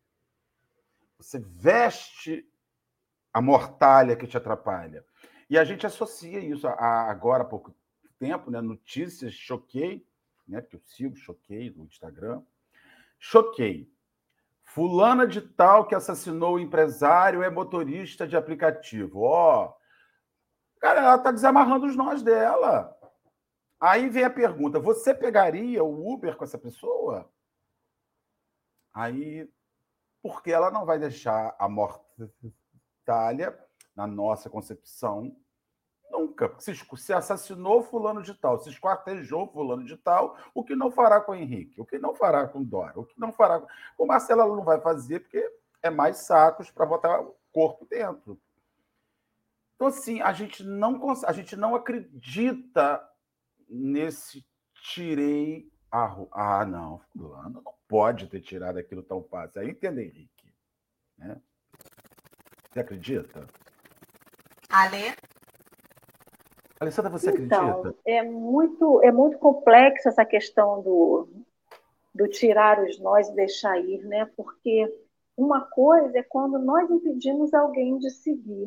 [1.17, 2.47] Você veste
[3.31, 5.05] a mortalha que te atrapalha.
[5.49, 7.75] E a gente associa isso a, agora há pouco
[8.17, 8.59] tempo, né?
[8.61, 10.05] Notícias, choquei,
[10.47, 10.61] né?
[10.61, 12.41] Porque eu sigo, choquei no Instagram.
[13.19, 13.91] Choquei.
[14.73, 19.23] Fulana de tal que assassinou o empresário é motorista de aplicativo.
[19.23, 22.97] Ó, oh, cara, ela está desamarrando os nós dela.
[23.81, 27.29] Aí vem a pergunta: você pegaria o Uber com essa pessoa?
[28.93, 29.51] Aí,
[30.21, 32.01] porque ela não vai deixar a morte
[33.03, 33.59] Itália,
[33.93, 35.35] na nossa concepção,
[36.21, 36.53] nunca.
[36.59, 41.19] Se, se assassinou fulano de tal, se esquartejou fulano de tal, o que não fará
[41.19, 41.79] com o Henrique?
[41.79, 42.99] O que não fará com Dora?
[42.99, 43.67] O que não fará com...
[43.97, 45.43] O Marcelo não vai fazer porque
[45.81, 48.39] é mais sacos para botar o corpo dentro.
[49.75, 53.03] Então, assim, a gente não, a gente não acredita
[53.67, 54.45] nesse
[54.83, 59.59] tirei a Ah, não, fulano não pode ter tirado aquilo tão fácil.
[59.59, 60.53] Aí entende, Henrique.
[61.17, 61.41] Né?
[62.71, 63.47] Você acredita?
[64.69, 65.13] Ale?
[66.81, 67.95] Alessandra, você então, acredita?
[68.03, 71.27] É muito, é muito complexo essa questão do,
[72.13, 74.27] do tirar os nós e deixar ir, né?
[74.35, 74.91] Porque
[75.37, 78.65] uma coisa é quando nós impedimos alguém de seguir.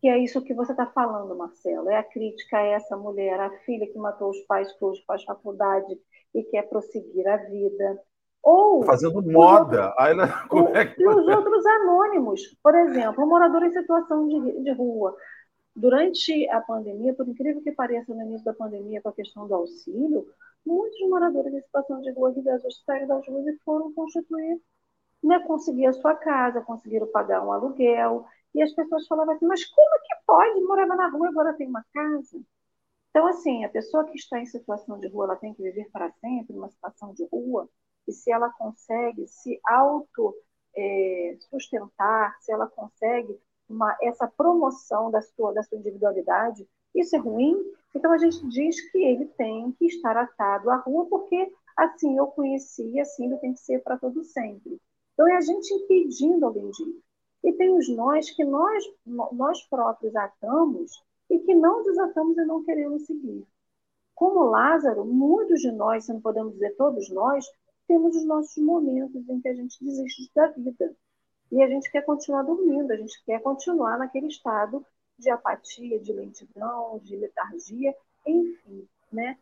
[0.00, 1.90] Que é isso que você está falando, Marcelo.
[1.90, 5.24] É a crítica a essa mulher, a filha que matou os pais, que hoje faz
[5.24, 5.98] faculdade
[6.32, 8.00] e quer prosseguir a vida.
[8.40, 9.92] Ou fazendo moda.
[10.48, 11.02] Como é que...
[11.02, 15.14] E os outros anônimos, por exemplo, um morador em situação de, de rua.
[15.74, 19.54] Durante a pandemia, por incrível que pareça, no início da pandemia, com a questão do
[19.54, 20.26] auxílio,
[20.64, 24.60] muitos moradores em situação de rua resolveram sair das ruas e foram constituir,
[25.22, 28.26] né, conseguir a sua casa, conseguiram pagar um aluguel.
[28.54, 30.60] E as pessoas falavam assim: mas como que pode?
[30.62, 32.40] Morava na rua agora tem uma casa.
[33.10, 36.12] Então, assim, a pessoa que está em situação de rua, ela tem que viver para
[36.20, 37.68] sempre numa situação de rua
[38.06, 40.34] e se ela consegue se auto
[40.76, 43.38] é, sustentar, se ela consegue
[43.70, 47.56] uma, essa promoção da sua, da sua individualidade, isso é ruim.
[47.94, 52.26] Então a gente diz que ele tem que estar atado à rua, porque assim eu
[52.26, 54.80] conheci assim ele tem que ser para todo sempre.
[55.14, 57.00] Então é a gente impedindo alguém ir.
[57.42, 62.62] E tem os nós que nós, nós próprios atamos e que não desatamos e não
[62.64, 63.46] queremos seguir.
[64.14, 67.46] Como Lázaro, muitos de nós, se não podemos dizer todos nós,
[67.88, 70.94] temos os nossos momentos em que a gente desiste da vida.
[71.50, 74.84] E a gente quer continuar dormindo, a gente quer continuar naquele estado
[75.18, 77.94] de apatia, de lentidão, de letargia,
[78.26, 79.38] enfim, né?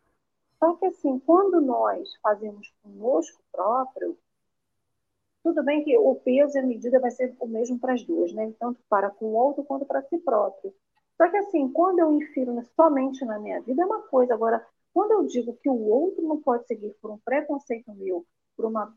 [0.59, 4.19] Só que assim, quando nós fazemos conosco próprio,
[5.43, 8.33] Tudo bem que o peso e a medida vai ser o mesmo para as duas,
[8.33, 8.53] né?
[8.59, 10.75] Tanto para com o outro quanto para si próprio.
[11.17, 14.35] Só que assim, quando eu infiro somente na minha vida é uma coisa.
[14.35, 18.67] Agora, quando eu digo que o outro não pode seguir por um preconceito meu, por
[18.67, 18.95] uma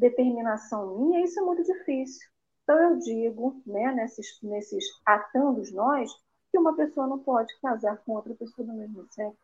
[0.00, 2.26] pré-determinação minha, isso é muito difícil.
[2.62, 6.10] Então eu digo, né, nesses, nesses atandos nós,
[6.50, 9.38] que uma pessoa não pode casar com outra pessoa do mesmo sexo.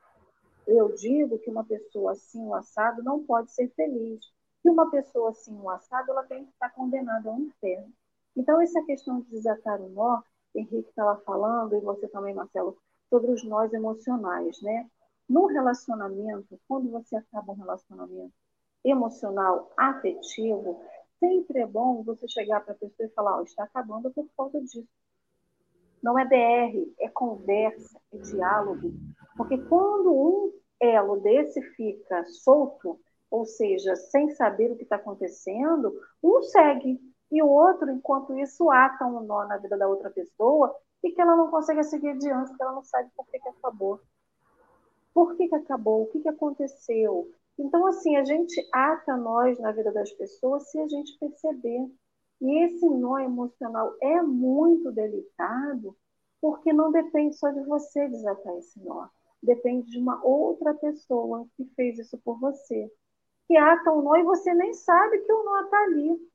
[0.67, 4.25] Eu digo que uma pessoa assim, o assado, não pode ser feliz.
[4.63, 7.93] Que uma pessoa assim, o assado, ela tem que estar condenada ao inferno.
[8.37, 10.23] Então, essa questão de desatar o nó,
[10.55, 12.77] Henrique estava falando, e você também, Marcelo,
[13.09, 14.91] sobre os nós emocionais, né?
[15.29, 18.35] No relacionamento, quando você acaba um relacionamento
[18.91, 20.81] emocional, afetivo,
[21.19, 24.61] sempre é bom você chegar para a pessoa e falar: oh, está acabando por causa
[24.61, 24.87] disso.
[26.03, 28.93] Não é DR, é conversa, é diálogo.
[29.37, 35.93] Porque quando um elo desse fica solto, ou seja, sem saber o que está acontecendo,
[36.23, 40.75] um segue e o outro, enquanto isso, ata um nó na vida da outra pessoa
[41.03, 44.01] e que ela não consegue seguir adiante, porque ela não sabe por que, que acabou.
[45.13, 46.03] Por que, que acabou?
[46.03, 47.31] O que, que aconteceu?
[47.59, 51.91] Então, assim, a gente ata nós na vida das pessoas se a gente perceber.
[52.41, 55.97] E esse nó emocional é muito delicado,
[56.41, 59.09] porque não depende só de você desatar esse nó.
[59.43, 62.93] Depende de uma outra pessoa que fez isso por você.
[63.47, 66.31] Que ata o nó e você nem sabe que o nó está ali.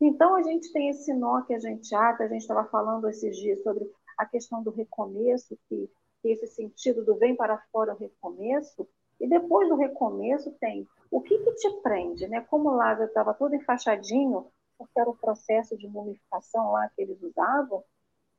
[0.00, 2.24] Então, a gente tem esse nó que a gente ata.
[2.24, 5.90] A gente estava falando esses dias sobre a questão do recomeço, que
[6.24, 8.88] esse sentido do vem para fora o recomeço.
[9.20, 12.40] E depois do recomeço tem o que, que te prende, né?
[12.42, 14.46] Como o Lázaro estava todo enfaixadinho,
[14.76, 17.84] porque era o processo de mumificação lá que eles usavam,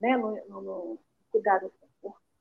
[0.02, 0.18] né?
[0.18, 1.00] no, no, no
[1.32, 1.72] cuidado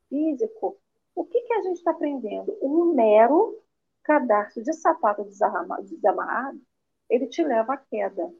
[0.08, 0.76] físico,
[1.14, 2.56] o que, que a gente está aprendendo?
[2.60, 3.60] Um mero
[4.02, 6.60] cadarço de sapato desamarrado,
[7.08, 8.32] ele te leva à queda.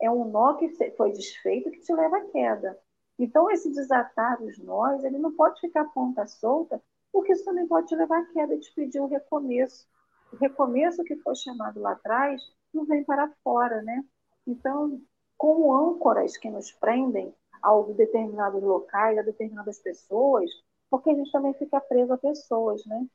[0.00, 2.78] É um nó que foi desfeito que te leva à queda.
[3.18, 7.88] Então, esse desatar os nós, ele não pode ficar ponta solta, porque isso também pode
[7.88, 9.86] te levar à queda e te pedir um recomeço.
[10.32, 12.40] O recomeço que foi chamado lá atrás
[12.72, 14.04] não vem para fora, né?
[14.46, 15.00] Então,
[15.36, 20.50] como âncoras que nos prendem a determinados locais, a determinadas pessoas,
[20.88, 23.06] porque a gente também fica preso a pessoas, né?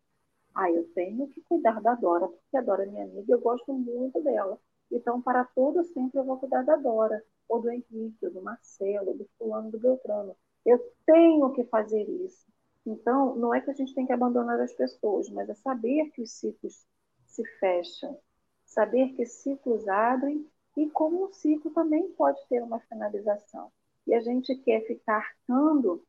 [0.54, 3.74] Ah, eu tenho que cuidar da Dora, porque a Dora é minha amiga eu gosto
[3.74, 4.58] muito dela.
[4.92, 9.10] Então, para todo sempre eu vou cuidar da Dora, ou do Henrique, ou do Marcelo,
[9.10, 10.36] ou do fulano, do Beltrano.
[10.66, 12.46] Eu tenho que fazer isso.
[12.86, 16.22] Então, não é que a gente tem que abandonar as pessoas, mas é saber que
[16.22, 16.86] os ciclos
[17.26, 18.20] se fecham,
[18.64, 23.72] saber que ciclos abrem e como um ciclo também pode ter uma finalização.
[24.06, 26.06] E a gente quer ficar arcando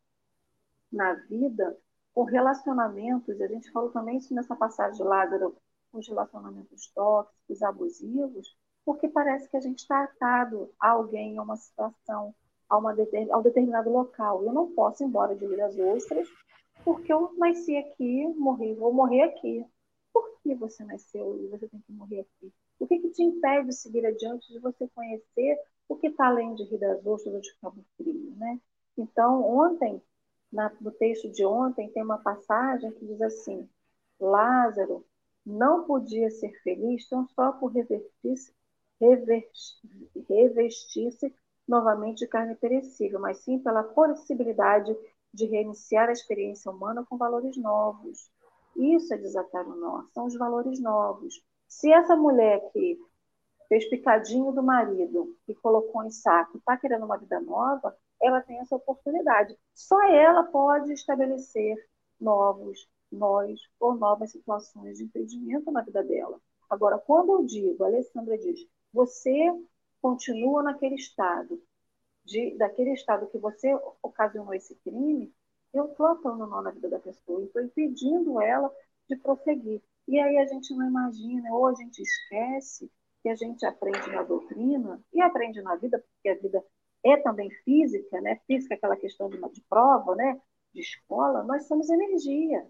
[0.92, 1.78] na vida
[2.12, 5.56] com relacionamentos, a gente falou também isso nessa passagem de Lázaro,
[5.92, 11.56] os relacionamentos tóxicos, abusivos, porque parece que a gente está atado a alguém, a uma
[11.56, 12.34] situação,
[12.68, 14.44] a, uma a um determinado local.
[14.44, 16.28] Eu não posso ir embora de Ilhas Ostras
[16.86, 19.66] porque eu nasci aqui, morri, vou morrer aqui.
[20.12, 22.52] Por que você nasceu e você tem que morrer aqui?
[22.78, 26.54] O que, que te impede de seguir adiante, de você conhecer o que está além
[26.54, 28.60] de Rio das Ostras ou de Cabo Frio, né?
[28.96, 30.00] Então, ontem,
[30.52, 33.68] na, no texto de ontem, tem uma passagem que diz assim:
[34.20, 35.04] Lázaro
[35.44, 38.54] não podia ser feliz tão só por revestir-se
[40.28, 41.34] revestir
[41.66, 44.96] novamente de carne perecível, mas sim pela possibilidade
[45.36, 48.30] de reiniciar a experiência humana com valores novos.
[48.74, 51.42] Isso é desatar o nó, são os valores novos.
[51.68, 52.98] Se essa mulher que
[53.68, 58.58] fez picadinho do marido e colocou em saco, está querendo uma vida nova, ela tem
[58.60, 59.56] essa oportunidade.
[59.74, 61.76] Só ela pode estabelecer
[62.20, 66.40] novos nós ou novas situações de impedimento na vida dela.
[66.68, 69.52] Agora, quando eu digo, a Alessandra diz, você
[70.00, 71.60] continua naquele estado,
[72.26, 73.72] de, daquele estado que você
[74.02, 75.32] ocasionou esse crime,
[75.72, 78.70] eu estou atuando na vida da pessoa, estou impedindo ela
[79.08, 79.82] de prosseguir.
[80.08, 82.90] E aí a gente não imagina, ou a gente esquece
[83.22, 86.64] que a gente aprende na doutrina e aprende na vida, porque a vida
[87.04, 88.40] é também física, né?
[88.46, 90.40] Física é aquela questão de, de prova, né?
[90.72, 92.66] De escola, nós somos energia.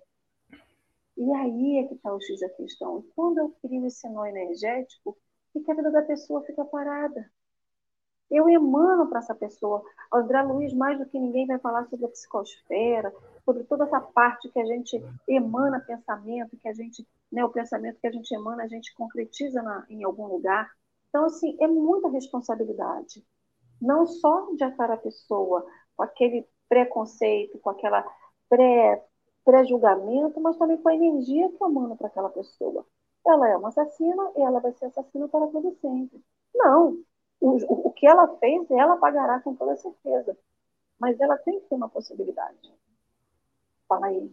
[1.17, 3.01] E aí é que está o X da questão.
[3.01, 5.17] E quando eu crio esse nó energético,
[5.55, 7.31] e que a vida da pessoa fica parada.
[8.31, 9.83] Eu emano para essa pessoa.
[10.13, 13.15] André Luiz, mais do que ninguém, vai falar sobre a psicosfera,
[13.45, 18.01] sobre toda essa parte que a gente emana pensamento, que a gente, né, o pensamento
[18.01, 20.71] que a gente emana, a gente concretiza na, em algum lugar.
[21.09, 23.25] Então, assim, é muita responsabilidade.
[23.81, 25.65] Não só de atar a pessoa
[25.97, 28.05] com aquele preconceito, com aquela
[28.49, 29.05] pré,
[29.45, 32.85] pré-julgamento, mas também com a energia que eu mando para aquela pessoa.
[33.25, 36.21] Ela é uma assassina e ela vai ser assassina para todo sempre.
[36.55, 36.99] Não.
[37.41, 40.37] O, o, que ela fez, ela pagará com toda certeza.
[40.99, 42.73] Mas ela tem que ter uma possibilidade.
[43.89, 44.31] Fala aí.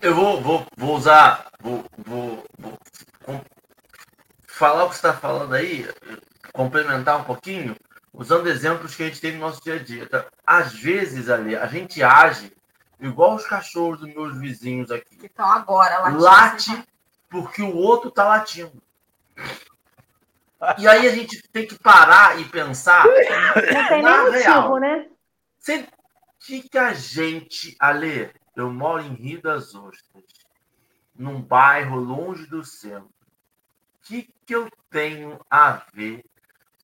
[0.00, 2.72] Eu vou, vou, vou usar, vou, vou, vou
[4.56, 5.86] falar o que você está falando aí,
[6.52, 7.76] complementar um pouquinho,
[8.12, 10.04] usando exemplos que a gente tem no nosso dia a dia.
[10.04, 12.52] Então, às vezes, ali, a gente age
[12.98, 15.18] igual os cachorros dos meus vizinhos aqui.
[15.22, 16.84] Então, agora, latindo, late assim,
[17.28, 18.82] porque o outro está latindo.
[20.78, 23.04] E aí a gente tem que parar e pensar.
[23.06, 24.78] Não tem nem motivo, real.
[24.78, 25.08] né?
[25.68, 25.86] O
[26.38, 30.24] que, que a gente, Ale, eu moro em Rio das Ostras,
[31.14, 33.04] num bairro longe do centro.
[33.04, 36.24] O que, que eu tenho a ver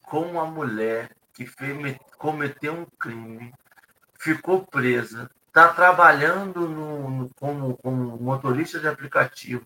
[0.02, 3.54] com uma mulher que fez, cometeu um crime,
[4.18, 9.64] ficou presa, está trabalhando no, no, como, como motorista de aplicativo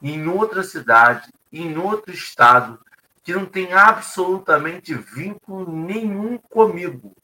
[0.00, 2.78] em outra cidade, em outro estado,
[3.22, 7.14] que não tem absolutamente vínculo nenhum comigo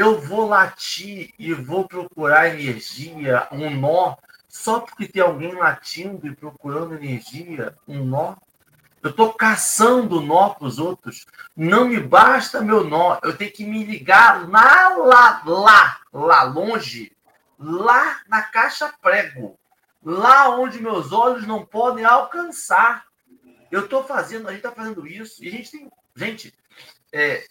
[0.00, 4.16] eu vou latir e vou procurar energia, um nó,
[4.48, 8.34] só porque tem alguém latindo e procurando energia, um nó.
[9.02, 11.26] Eu estou caçando nó para os outros.
[11.56, 13.18] Não me basta meu nó.
[13.22, 17.12] Eu tenho que me ligar lá, lá, lá, lá longe,
[17.58, 19.58] lá na caixa prego,
[20.02, 23.04] lá onde meus olhos não podem alcançar.
[23.70, 25.44] Eu estou fazendo, a gente está fazendo isso.
[25.44, 25.90] E a gente tem.
[26.16, 26.54] Gente,
[27.12, 27.44] é,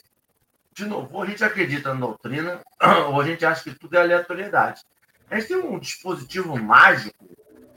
[0.73, 2.61] de novo, ou a gente acredita na doutrina,
[3.09, 4.81] ou a gente acha que tudo é aleatoriedade.
[5.29, 7.25] A gente tem um dispositivo mágico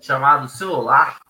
[0.01, 1.21] chamado celular,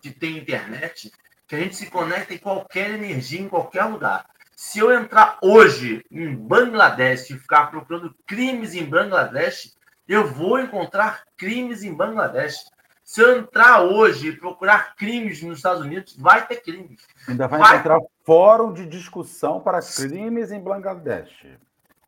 [0.00, 1.10] que tem internet,
[1.46, 4.26] que a gente se conecta em qualquer energia, em qualquer lugar.
[4.54, 9.74] Se eu entrar hoje em Bangladesh e ficar procurando crimes em Bangladesh,
[10.06, 12.64] eu vou encontrar crimes em Bangladesh.
[13.12, 17.06] Se eu entrar hoje e procurar crimes nos Estados Unidos, vai ter crimes.
[17.28, 17.74] Ainda vai, vai...
[17.74, 21.58] encontrar fórum de discussão para crimes em Bangladesh.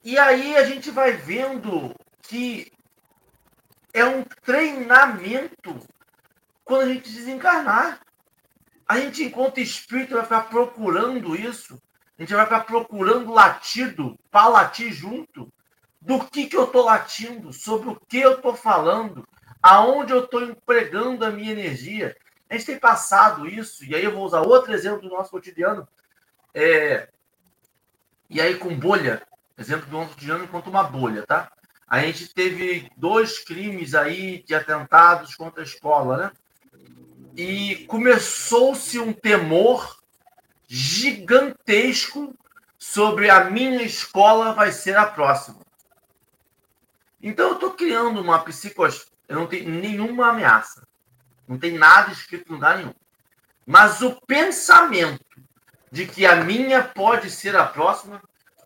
[0.02, 2.72] E aí a gente vai vendo que
[3.92, 5.78] é um treinamento
[6.64, 8.00] quando a gente desencarnar.
[8.88, 11.78] A gente, enquanto espírito, vai ficar procurando isso.
[12.18, 15.52] A gente vai ficar procurando latido para latir junto.
[16.00, 19.22] Do que, que eu estou latindo, sobre o que eu estou falando,
[19.64, 22.14] aonde eu estou empregando a minha energia.
[22.50, 25.88] A gente tem passado isso, e aí eu vou usar outro exemplo do nosso cotidiano.
[26.52, 27.08] É,
[28.28, 29.22] e aí com bolha,
[29.56, 31.50] exemplo do nosso cotidiano enquanto uma bolha, tá?
[31.88, 36.32] A gente teve dois crimes aí de atentados contra a escola, né?
[37.34, 39.98] E começou-se um temor
[40.68, 42.34] gigantesco
[42.78, 45.60] sobre a minha escola vai ser a próxima.
[47.22, 50.86] Então eu estou criando uma psicos eu não tenho nenhuma ameaça.
[51.46, 52.94] Não tem nada escrito em lugar nenhum.
[53.66, 55.24] Mas o pensamento
[55.90, 58.22] de que a minha pode ser a próxima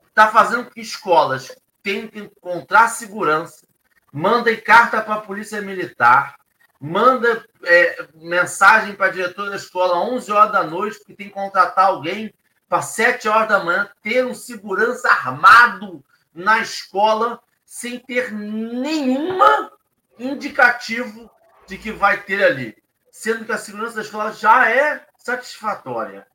[0.08, 3.66] está fazendo com que escolas tentem encontrar segurança,
[4.12, 6.36] mandem carta para a polícia militar,
[6.80, 11.28] manda é, mensagem para a diretora da escola às 11 horas da noite, porque tem
[11.28, 12.32] que contratar alguém
[12.68, 16.04] para 7 horas da manhã, ter um segurança armado
[16.34, 19.70] na escola sem ter nenhuma
[20.18, 21.30] indicativo
[21.66, 22.76] de que vai ter ali,
[23.10, 26.26] sendo que a segurança da escola já é satisfatória,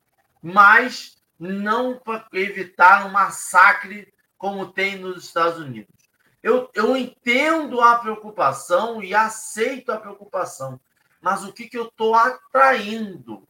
[0.41, 5.93] mas não para evitar um massacre como tem nos Estados Unidos.
[6.41, 10.79] Eu, eu entendo a preocupação e aceito a preocupação,
[11.21, 13.47] mas o que, que eu estou atraindo?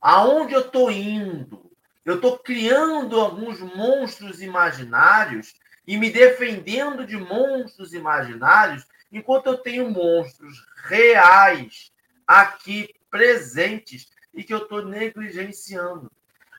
[0.00, 1.70] Aonde eu estou indo?
[2.04, 5.54] Eu estou criando alguns monstros imaginários
[5.86, 11.92] e me defendendo de monstros imaginários enquanto eu tenho monstros reais
[12.26, 16.10] aqui presentes e que eu estou negligenciando.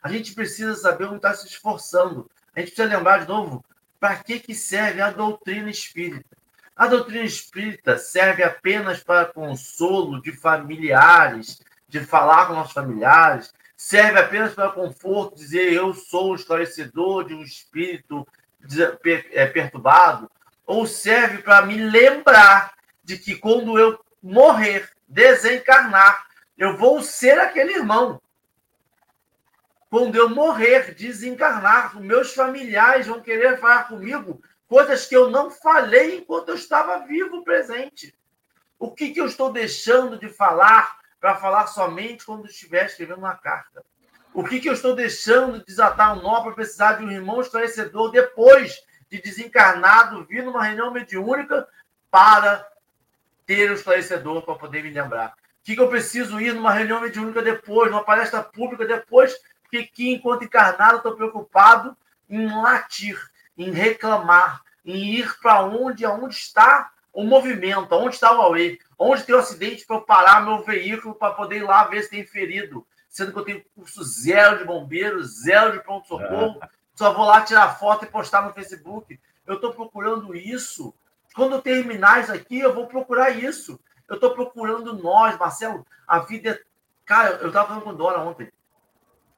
[0.02, 2.30] A gente precisa saber onde está se esforçando.
[2.56, 3.66] A gente precisa lembrar de novo
[4.00, 6.38] para que, que serve a doutrina espírita.
[6.76, 14.20] A doutrina espírita serve apenas para consolo de familiares, de falar com nossos familiares, serve
[14.20, 18.28] apenas para conforto, dizer eu sou o esclarecedor de um espírito
[19.32, 20.30] é, perturbado,
[20.66, 26.26] ou serve para me lembrar de que quando eu morrer, desencarnar,
[26.58, 28.22] eu vou ser aquele irmão.
[29.90, 36.18] Quando eu morrer, desencarnar, meus familiares vão querer falar comigo coisas que eu não falei
[36.18, 38.16] enquanto eu estava vivo presente.
[38.80, 43.36] O que, que eu estou deixando de falar para falar somente quando estiver escrevendo uma
[43.36, 43.86] carta?
[44.34, 47.40] O que, que eu estou deixando de desatar um nó para precisar de um irmão
[47.40, 48.82] esclarecedor depois
[49.14, 51.68] de desencarnado vir numa reunião mediúnica
[52.10, 52.68] para
[53.46, 55.30] ter o esclarecedor para poder me lembrar.
[55.30, 59.78] O que, que eu preciso ir numa reunião mediúnica depois, numa palestra pública depois, Porque
[59.78, 61.96] aqui, enquanto encarnado, estou preocupado
[62.28, 63.20] em latir,
[63.56, 69.24] em reclamar, em ir para onde, aonde está o movimento, onde está o Huawei, onde
[69.24, 72.26] tem o acidente para eu parar meu veículo para poder ir lá ver se tem
[72.26, 76.60] ferido, sendo que eu tenho curso zero de bombeiro, zero de pronto-socorro.
[76.96, 79.20] só vou lá tirar foto e postar no Facebook.
[79.46, 80.94] Eu estou procurando isso.
[81.36, 83.80] Quando terminar isso aqui, eu vou procurar isso.
[84.08, 85.86] Eu estou procurando nós, Marcelo.
[86.08, 86.60] A vida é.
[87.06, 88.52] Cara, eu estava falando com Dora ontem.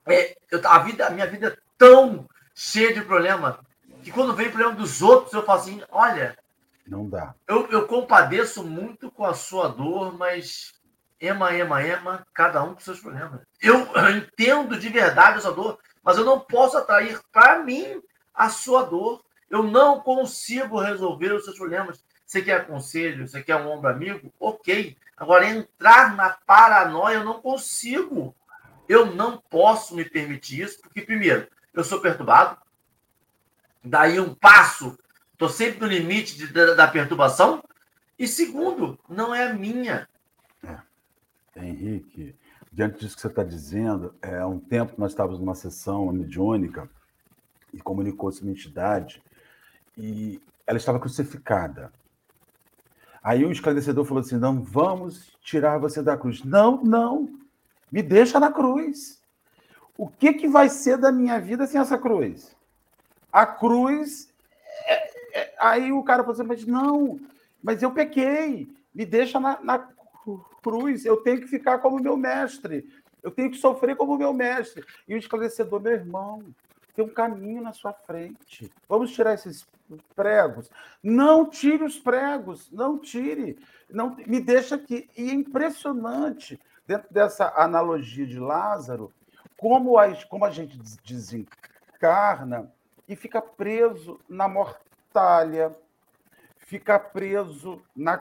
[0.05, 3.59] É, eu, a, vida, a minha vida é tão cheia de problema
[4.03, 6.37] que quando vem problema dos outros, eu falo assim: olha.
[6.85, 7.33] Não dá.
[7.47, 10.73] Eu, eu compadeço muito com a sua dor, mas
[11.19, 13.41] ema, ema, ema, cada um com seus problemas.
[13.59, 17.99] Eu, eu entendo de verdade a sua dor, mas eu não posso atrair para mim
[18.31, 19.25] a sua dor.
[19.49, 22.05] Eu não consigo resolver os seus problemas.
[22.23, 23.27] Você quer conselho?
[23.27, 24.31] Você quer um ombro amigo?
[24.39, 24.95] Ok.
[25.17, 28.35] Agora, entrar na paranoia, eu não consigo.
[28.87, 32.57] Eu não posso me permitir isso, porque, primeiro, eu sou perturbado.
[33.83, 34.97] Daí um passo,
[35.33, 37.63] estou sempre no limite de, da, da, perturbação.
[38.17, 40.07] E segundo, não é minha.
[40.63, 40.77] É.
[41.55, 42.35] Henrique,
[42.75, 46.89] diante disso que você está dizendo, é, há um tempo nós estávamos numa sessão mediúnica
[47.73, 49.23] e comunicou-se uma entidade
[49.97, 51.89] e ela estava crucificada.
[53.23, 56.43] Aí o esclarecedor falou assim: não vamos tirar você da cruz.
[56.43, 57.39] Não, não,
[57.89, 59.21] me deixa na cruz.
[59.97, 62.53] O que, que vai ser da minha vida sem essa cruz?
[63.31, 64.27] A cruz.
[64.85, 65.55] É, é...
[65.59, 67.21] Aí o cara falou assim: mas não,
[67.63, 69.94] mas eu pequei, me deixa na, na
[70.61, 72.87] cruz, eu tenho que ficar como meu mestre,
[73.21, 74.85] eu tenho que sofrer como meu mestre.
[75.07, 76.43] E o esclarecedor, meu irmão,
[76.95, 78.71] tem um caminho na sua frente.
[78.87, 79.67] Vamos tirar esses
[80.15, 80.69] pregos.
[81.03, 83.57] Não tire os pregos, não tire.
[83.89, 85.09] Não me deixa aqui.
[85.17, 89.11] E é impressionante, dentro dessa analogia de Lázaro,
[89.57, 92.71] como a, como a gente desencarna
[93.07, 95.75] e fica preso na mortalha,
[96.59, 98.17] fica preso na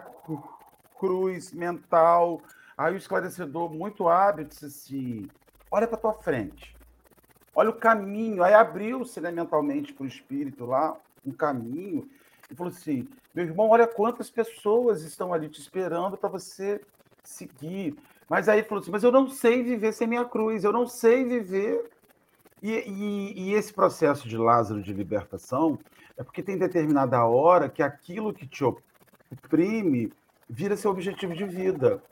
[0.98, 2.40] cruz mental.
[2.76, 5.28] Aí o esclarecedor, muito hábil, disse assim:
[5.70, 6.74] olha para tua frente,
[7.54, 8.42] olha o caminho.
[8.42, 12.08] Aí abriu-se né, mentalmente para o espírito lá um caminho
[12.50, 16.80] e falou assim: meu irmão, olha quantas pessoas estão ali te esperando para você
[17.22, 17.96] seguir.
[18.28, 21.24] Mas aí falou assim: mas eu não sei viver sem minha cruz, eu não sei
[21.24, 21.90] viver.
[22.62, 25.78] E, e, e esse processo de Lázaro de libertação
[26.16, 30.10] é porque tem determinada hora que aquilo que te oprime
[30.48, 32.02] vira seu objetivo de vida.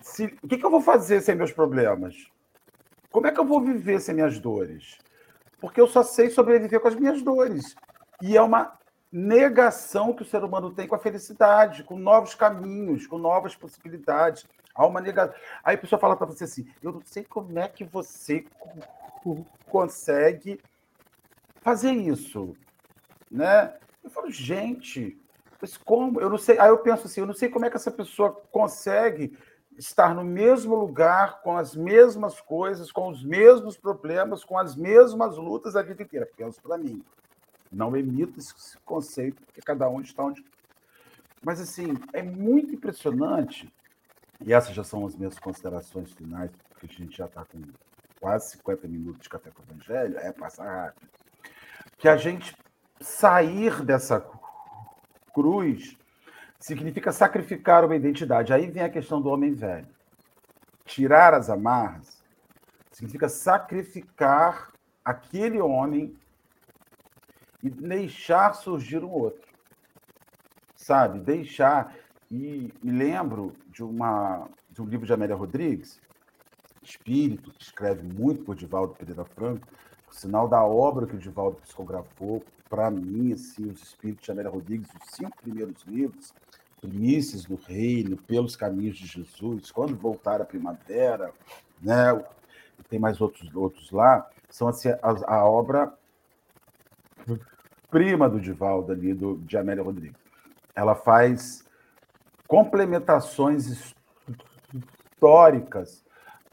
[0.00, 2.14] Se, o que, que eu vou fazer sem meus problemas?
[3.10, 4.98] Como é que eu vou viver sem minhas dores?
[5.60, 7.74] Porque eu só sei sobreviver com as minhas dores.
[8.22, 8.78] E é uma
[9.10, 14.46] negação que o ser humano tem com a felicidade, com novos caminhos, com novas possibilidades.
[14.74, 15.34] Há uma negação.
[15.64, 18.44] Aí a pessoa fala para você assim: eu não sei como é que você
[19.66, 20.60] consegue
[21.60, 22.54] fazer isso.
[23.30, 23.74] Né?
[24.02, 25.20] Eu falo, gente,
[25.60, 26.20] mas como?
[26.20, 26.58] Eu não sei.
[26.58, 29.36] Aí eu penso assim: eu não sei como é que essa pessoa consegue
[29.76, 35.36] estar no mesmo lugar, com as mesmas coisas, com os mesmos problemas, com as mesmas
[35.36, 36.28] lutas a vida inteira.
[36.36, 37.02] Penso para mim.
[37.70, 40.44] Não emito esse conceito, porque cada um está onde.
[41.42, 43.72] Mas, assim, é muito impressionante,
[44.44, 47.60] e essas já são as minhas considerações finais, porque a gente já está com
[48.20, 51.08] quase 50 minutos de café com o Evangelho, é passar rápido,
[51.96, 52.56] que a gente
[53.00, 54.20] sair dessa
[55.38, 55.96] cruz
[56.58, 58.52] significa sacrificar uma identidade.
[58.52, 59.86] Aí vem a questão do homem velho.
[60.84, 62.24] Tirar as amarras
[62.90, 64.72] significa sacrificar
[65.04, 66.16] aquele homem
[67.62, 69.48] e deixar surgir um outro.
[70.74, 71.20] Sabe?
[71.20, 71.94] Deixar.
[72.28, 76.00] E me lembro de, uma, de um livro de Amélia Rodrigues,
[76.82, 79.66] Espírito, que escreve muito por Divaldo Pereira Franco,
[80.10, 84.50] o sinal da obra que o Divaldo psicografou, para mim, assim, os Espíritos de Amélia
[84.50, 86.32] Rodrigues, os cinco primeiros livros,
[86.80, 91.32] Primícias do Reino, Pelos Caminhos de Jesus, Quando Voltar a Primavera,
[91.82, 92.22] né?
[92.88, 95.92] tem mais outros, outros lá, são assim, a, a obra
[97.90, 100.16] prima do Divaldo ali, do, de Amélia Rodrigues.
[100.74, 101.64] Ela faz
[102.46, 103.94] complementações
[105.16, 106.04] históricas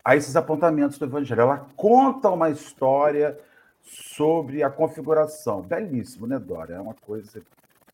[0.03, 1.41] a esses apontamentos do Evangelho.
[1.41, 3.39] Ela conta uma história
[3.86, 5.62] sobre a configuração.
[5.62, 6.76] Belíssimo, né, Dora?
[6.76, 7.42] É uma coisa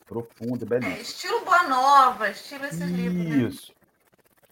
[0.07, 0.97] profunda, belíssima.
[0.97, 2.93] É, estilo Boa Nova, estilo esses Isso.
[2.93, 3.25] livros.
[3.25, 3.35] Né?
[3.47, 3.73] Isso.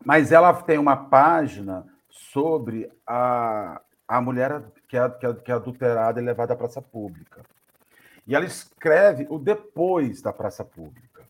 [0.06, 5.56] Mas ela tem uma página sobre a, a mulher que é, que, é, que é
[5.56, 7.44] adulterada e levada à praça pública.
[8.28, 11.28] E ela escreve o depois da praça pública.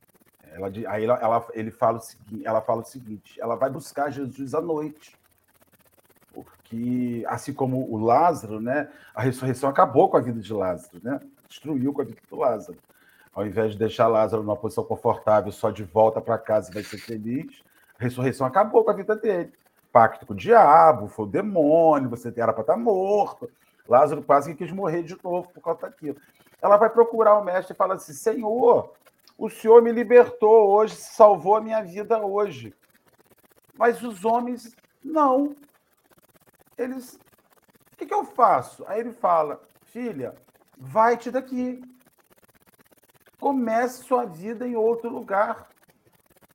[0.52, 4.10] Ela, aí ela, ela, ele fala o seguinte, ela fala o seguinte: ela vai buscar
[4.10, 5.18] Jesus à noite.
[6.34, 11.20] Porque, assim como o Lázaro, né, a ressurreição acabou com a vida de Lázaro, né?
[11.48, 12.78] destruiu com a vida do Lázaro.
[13.34, 16.84] Ao invés de deixar Lázaro numa posição confortável, só de volta para casa e vai
[16.84, 17.64] ser feliz,
[18.00, 19.52] a ressurreição acabou com a vida dele.
[19.92, 23.50] Pacto com o diabo, foi o demônio, você era para estar tá morto.
[23.88, 26.18] Lázaro quase que quis morrer de novo por causa daquilo.
[26.62, 28.94] Ela vai procurar o mestre e fala assim: Senhor,
[29.38, 32.74] o Senhor me libertou hoje, salvou a minha vida hoje.
[33.78, 35.56] Mas os homens, não.
[36.80, 37.20] Eles.
[37.94, 38.84] O que, que eu faço?
[38.88, 40.34] Aí ele fala: Filha,
[40.78, 41.82] vai-te daqui.
[43.40, 45.68] Comece sua vida em outro lugar.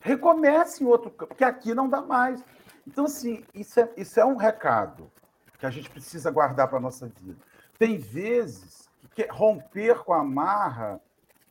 [0.00, 2.42] Recomece em outro, porque aqui não dá mais.
[2.86, 5.10] Então, assim, isso é, isso é um recado
[5.58, 7.40] que a gente precisa guardar para a nossa vida.
[7.78, 11.00] Tem vezes que romper com a marra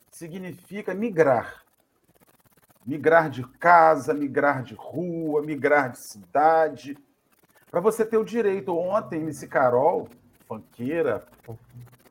[0.10, 1.64] significa migrar.
[2.86, 6.98] Migrar de casa, migrar de rua, migrar de cidade.
[7.74, 8.78] Para você ter o direito.
[8.78, 10.08] Ontem, MC Carol,
[10.48, 11.26] fanqueira,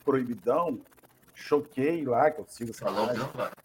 [0.04, 0.80] proibidão,
[1.36, 3.08] choquei lá, que eu sigo essa Falou,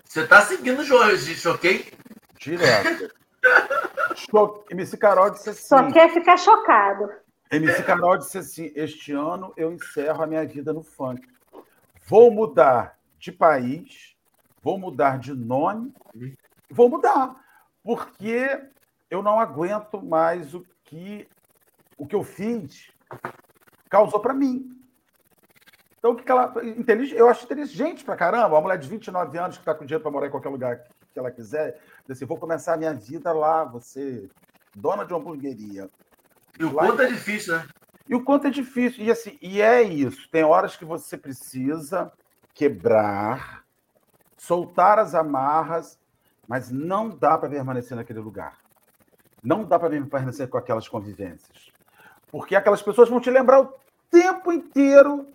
[0.05, 1.91] Você está seguindo o de choquei?
[2.37, 3.11] Direto.
[4.15, 4.63] Cho...
[4.69, 5.67] MC Carol disse assim.
[5.67, 7.09] Só quer ficar chocado.
[7.49, 11.27] MC Carol disse assim: Este ano eu encerro a minha vida no funk.
[12.05, 14.15] Vou mudar de país,
[14.61, 15.91] vou mudar de nome,
[16.69, 17.35] vou mudar,
[17.83, 18.69] porque
[19.09, 21.27] eu não aguento mais o que
[21.97, 22.91] o que eu fiz
[23.89, 24.69] causou para mim.
[25.97, 26.53] Então, o que ela.
[27.15, 28.55] Eu acho inteligente pra caramba.
[28.55, 31.19] Uma mulher de 29 anos que está com dinheiro para morar em qualquer lugar que
[31.19, 34.29] ela quiser, diz assim: vou começar a minha vida lá, você,
[34.75, 35.89] dona de uma hamburgueria.
[36.59, 37.67] E o quanto é difícil, né?
[38.07, 39.03] E o quanto é difícil.
[39.03, 40.29] E, assim, e é isso.
[40.29, 42.11] Tem horas que você precisa
[42.53, 43.63] quebrar,
[44.37, 45.99] soltar as amarras,
[46.47, 48.57] mas não dá para permanecer naquele lugar.
[49.43, 51.71] Não dá para permanecer com aquelas convivências.
[52.31, 53.73] Porque aquelas pessoas vão te lembrar o
[54.09, 55.27] tempo inteiro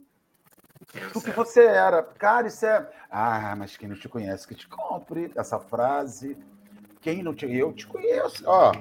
[1.12, 2.03] do que você era.
[2.03, 2.88] Cara, isso é.
[3.11, 6.36] Ah, mas quem não te conhece que te compre essa frase.
[7.01, 7.51] Quem não te.
[7.53, 8.45] Eu te conheço.
[8.47, 8.72] Ó,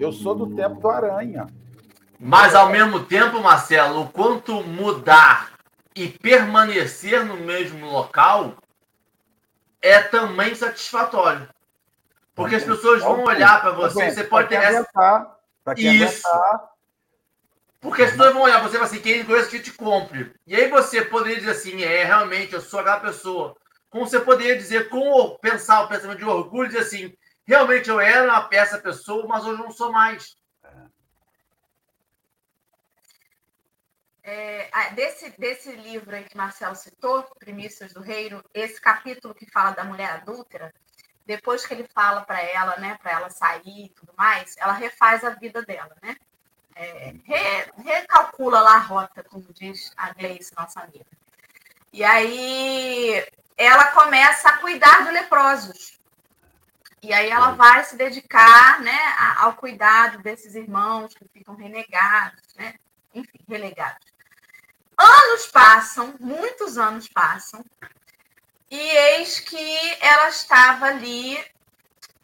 [0.00, 1.46] eu sou do tempo do Aranha.
[2.18, 5.52] Mas ao mesmo tempo, Marcelo, o quanto mudar
[5.94, 8.54] e permanecer no mesmo local
[9.80, 11.48] é também satisfatório.
[12.34, 15.36] Porque as pessoas vão olhar para você, você pode ter essa.
[15.76, 16.22] Isso.
[17.80, 20.34] Porque as pessoas vão olhar você e falar assim, quem conhece que te compre.
[20.46, 23.56] E aí você poderia dizer assim, é, realmente, eu sou aquela pessoa.
[23.88, 27.16] Como você poderia dizer, com pensar o pensamento de orgulho, dizer assim,
[27.46, 30.36] realmente eu era uma peça pessoa, mas hoje não sou mais.
[34.30, 39.70] É, desse, desse livro aí que Marcelo citou, Primícias do Reino, esse capítulo que fala
[39.70, 40.70] da mulher adúltera,
[41.24, 45.24] depois que ele fala para ela, né, para ela sair e tudo mais, ela refaz
[45.24, 46.14] a vida dela, né?
[46.80, 51.04] É, re, recalcula lá a rota, como diz a Gleice, nossa amiga.
[51.92, 53.26] E aí
[53.56, 55.98] ela começa a cuidar de leprosos.
[57.02, 58.96] E aí ela vai se dedicar né,
[59.38, 62.74] ao cuidado desses irmãos que ficam renegados, né?
[63.12, 64.06] enfim, relegados.
[64.96, 67.64] Anos passam, muitos anos passam,
[68.70, 71.42] e eis que ela estava ali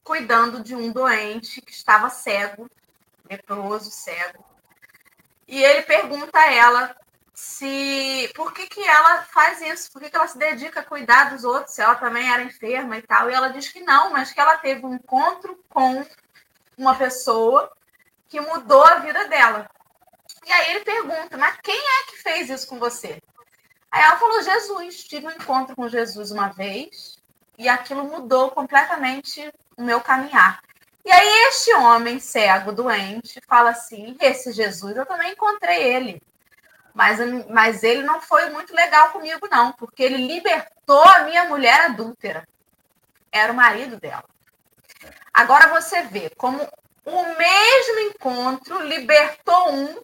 [0.02, 2.70] cuidando de um doente que estava cego,
[3.28, 4.44] leproso, cego.
[5.46, 6.96] E ele pergunta a ela
[7.34, 11.30] se por que, que ela faz isso, por que, que ela se dedica a cuidar
[11.30, 13.28] dos outros, se ela também era enferma e tal.
[13.28, 16.06] E ela diz que não, mas que ela teve um encontro com
[16.78, 17.70] uma pessoa
[18.28, 19.68] que mudou a vida dela.
[20.46, 23.20] E aí ele pergunta, mas quem é que fez isso com você?
[23.90, 27.22] Aí ela falou, Jesus, tive um encontro com Jesus uma vez
[27.56, 30.60] e aquilo mudou completamente o meu caminhar.
[31.04, 36.22] E aí este homem cego, doente, fala assim, esse Jesus, eu também encontrei ele.
[36.94, 37.18] Mas,
[37.50, 42.46] mas ele não foi muito legal comigo, não, porque ele libertou a minha mulher adúltera.
[43.30, 44.24] Era o marido dela.
[45.32, 46.66] Agora você vê como
[47.04, 50.00] o mesmo encontro libertou um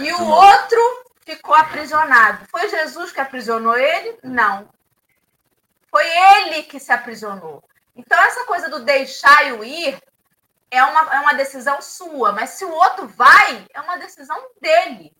[0.00, 2.46] e o outro ficou aprisionado.
[2.50, 4.18] Foi Jesus que aprisionou ele?
[4.22, 4.68] Não.
[5.90, 7.62] Foi ele que se aprisionou.
[7.94, 10.00] Então, essa coisa do deixar e o ir
[10.70, 15.16] é uma, é uma decisão sua, mas se o outro vai, é uma decisão dele.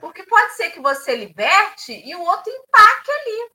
[0.00, 3.52] Porque pode ser que você liberte e o outro empaque ali.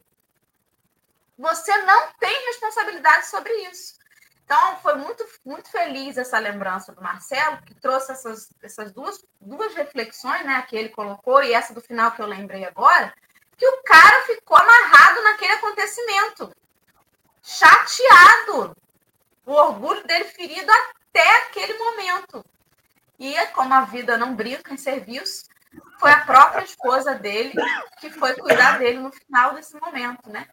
[1.38, 3.98] Você não tem responsabilidade sobre isso.
[4.44, 9.76] Então, foi muito, muito feliz essa lembrança do Marcelo, que trouxe essas, essas duas, duas
[9.76, 13.14] reflexões, né, que ele colocou, e essa do final que eu lembrei agora,
[13.58, 16.56] que o cara ficou amarrado naquele acontecimento,
[17.44, 18.74] chateado,
[19.46, 20.72] o orgulho dele ferido
[21.18, 22.46] até aquele momento.
[23.20, 25.46] E como a vida não brinca em serviço,
[26.00, 27.54] foi a própria esposa dele
[28.00, 30.48] que foi cuidar dele no final desse momento, né?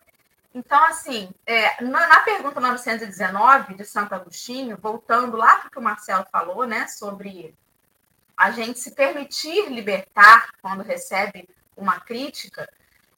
[0.55, 5.79] Então, assim, é, na, na, pergunta 919 de Santo Agostinho, voltando lá para o que
[5.79, 7.55] o Marcelo falou, né, sobre
[8.37, 12.69] a gente se permitir libertar quando recebe uma crítica,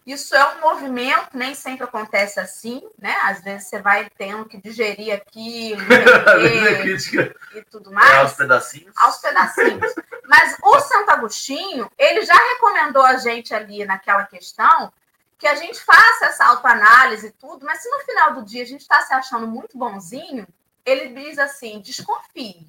[0.07, 3.13] isso é um movimento, nem sempre acontece assim, né?
[3.25, 5.83] Às vezes você vai tendo que digerir aquilo,
[7.53, 8.13] e tudo mais.
[8.13, 8.95] É aos pedacinhos.
[8.97, 9.95] Aos pedacinhos.
[10.29, 14.93] Mas o Santo Agostinho, ele já recomendou a gente ali naquela questão
[15.37, 18.67] que a gente faça essa autoanálise e tudo, mas se no final do dia a
[18.67, 20.47] gente está se achando muito bonzinho,
[20.85, 22.65] ele diz assim: desconfie.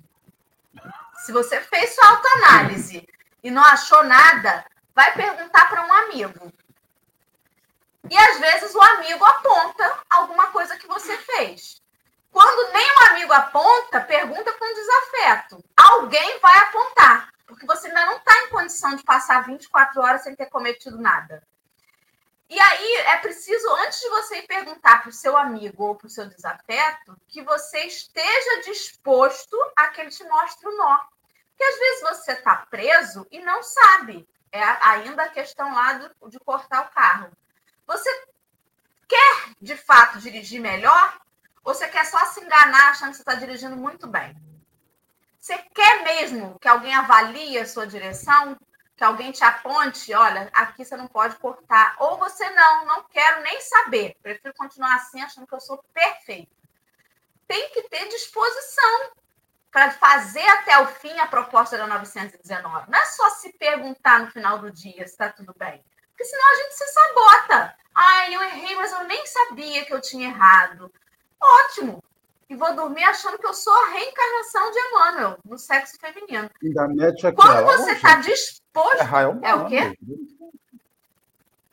[1.18, 3.08] Se você fez sua autoanálise
[3.44, 4.66] e não achou nada,
[4.96, 6.52] vai perguntar para um amigo.
[8.10, 11.82] E às vezes o amigo aponta alguma coisa que você fez.
[12.32, 15.64] Quando nem o amigo aponta, pergunta com desafeto.
[15.76, 20.36] Alguém vai apontar, porque você ainda não está em condição de passar 24 horas sem
[20.36, 21.41] ter cometido nada.
[22.49, 26.10] E aí é preciso, antes de você perguntar para o seu amigo ou para o
[26.10, 30.97] seu desafeto, que você esteja disposto a que ele te mostre o nó.
[31.49, 34.30] Porque às vezes você está preso e não sabe.
[34.51, 37.32] É ainda a questão lá do, de cortar o carro.
[37.88, 38.28] Você
[39.08, 41.20] quer de fato dirigir melhor?
[41.64, 44.36] Ou você quer só se enganar achando que você está dirigindo muito bem?
[45.40, 48.58] Você quer mesmo que alguém avalie a sua direção?
[48.98, 51.96] que alguém te aponte, olha, aqui você não pode cortar.
[52.00, 54.18] Ou você não, não quero nem saber.
[54.24, 56.52] Prefiro continuar assim, achando que eu sou perfeito.
[57.48, 59.12] Tem que ter disposição
[59.72, 62.90] para fazer até o fim a proposta da 919.
[62.90, 65.86] Não é só se perguntar no final do dia se está tudo bem.
[66.18, 67.76] Porque senão a gente se sabota.
[67.93, 70.91] Ai, eu errei, mas eu nem sabia que eu tinha errado.
[71.39, 72.03] Ótimo
[72.49, 76.49] e vou dormir achando que eu sou a reencarnação de Emmanuel, no sexo feminino.
[76.63, 78.99] Ainda mete Quando você está disposto.
[78.99, 79.97] Errar é, humano, é o quê?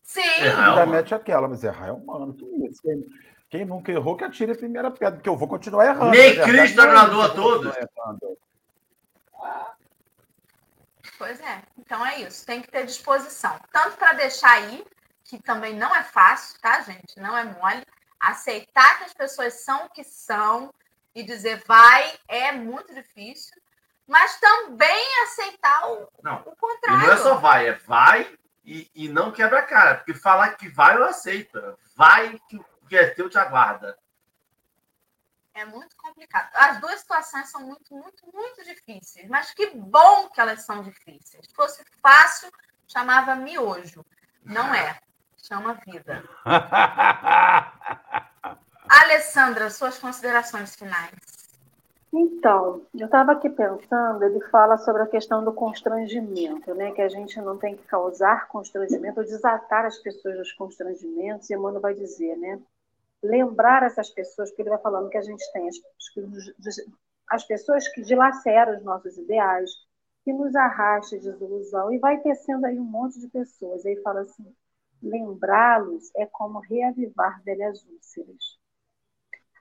[0.02, 0.20] Sim.
[0.20, 2.36] Errar Ainda mete aquela, mas errar é humano.
[2.82, 3.04] Quem,
[3.48, 6.10] quem nunca errou, que atire a primeira pedra, porque eu vou continuar errando.
[6.10, 7.74] Nem Cristo agradou a todos.
[11.18, 11.62] Pois é.
[11.78, 12.44] Então é isso.
[12.44, 13.58] Tem que ter disposição.
[13.72, 14.84] Tanto para deixar aí,
[15.24, 17.18] que também não é fácil, tá, gente?
[17.18, 17.84] Não é mole
[18.20, 20.72] aceitar que as pessoas são o que são
[21.14, 23.54] e dizer vai é muito difícil,
[24.06, 27.06] mas também aceitar o, não, o contrário.
[27.06, 30.68] Não é só vai, é vai e, e não quebra a cara, porque falar que
[30.68, 31.60] vai eu aceito,
[31.94, 33.96] vai que o que é teu te aguarda.
[35.54, 36.50] É muito complicado.
[36.54, 41.46] As duas situações são muito, muito, muito difíceis, mas que bom que elas são difíceis.
[41.46, 42.50] Se fosse fácil,
[42.88, 44.04] chamava miojo.
[44.44, 44.98] Não é
[45.44, 46.24] chama vida.
[48.88, 51.12] Alessandra, suas considerações finais.
[52.12, 56.92] Então, eu estava aqui pensando, ele fala sobre a questão do constrangimento, né?
[56.92, 61.54] Que a gente não tem que causar constrangimento ou desatar as pessoas dos constrangimentos, e
[61.54, 62.60] Emmanuel vai dizer, né?
[63.24, 65.76] Lembrar essas pessoas, porque ele vai falando que a gente tem as,
[67.30, 69.70] as pessoas que dilaceram os nossos ideais,
[70.24, 73.84] que nos arrasta de desilusão, e vai tecendo aí um monte de pessoas.
[73.86, 74.54] Aí fala assim:
[75.02, 78.58] Lembrá-los é como reavivar velhas úlceras.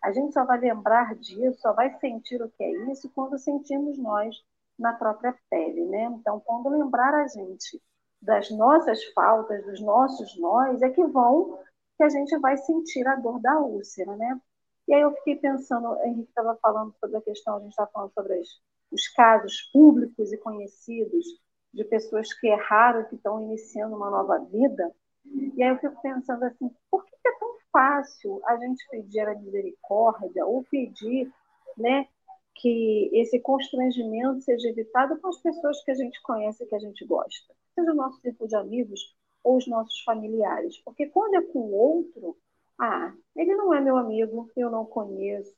[0.03, 3.97] A gente só vai lembrar disso, só vai sentir o que é isso quando sentimos
[3.97, 4.35] nós
[4.77, 6.05] na própria pele, né?
[6.19, 7.81] Então, quando lembrar a gente
[8.21, 11.59] das nossas faltas, dos nossos nós, é que vão
[11.97, 14.39] que a gente vai sentir a dor da úlcera, né?
[14.87, 17.89] E aí eu fiquei pensando, a Henrique estava falando sobre a questão, a gente estava
[17.91, 18.47] falando sobre as,
[18.91, 21.25] os casos públicos e conhecidos
[21.73, 24.93] de pessoas que erraram, que estão iniciando uma nova vida.
[25.25, 29.35] E aí eu fico pensando assim, por que é tão fácil a gente pedir a
[29.35, 31.31] misericórdia ou pedir
[31.77, 32.07] né,
[32.55, 37.05] que esse constrangimento seja evitado com as pessoas que a gente conhece que a gente
[37.05, 37.53] gosta?
[37.73, 40.77] Seja o nosso círculo de amigos ou os nossos familiares.
[40.83, 42.37] Porque quando é com o outro,
[42.79, 45.53] ah, ele não é meu amigo, eu não conheço,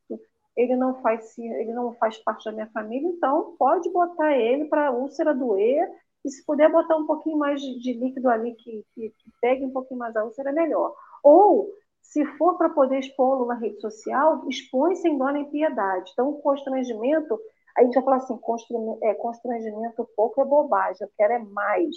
[0.56, 4.88] ele não faz ele não faz parte da minha família, então pode botar ele para
[4.88, 5.90] a úlcera doer
[6.26, 9.64] e se puder botar um pouquinho mais de, de líquido ali que, que, que, pegue
[9.64, 10.96] um pouquinho mais a úlcera, melhor.
[11.24, 11.70] Ou,
[12.02, 16.10] se for para poder expô-lo na rede social, expõe sem dó nem piedade.
[16.14, 17.40] Então, o constrangimento,
[17.78, 21.96] a gente vai falar assim, constrangimento, é, constrangimento pouco é bobagem, eu quero é mais.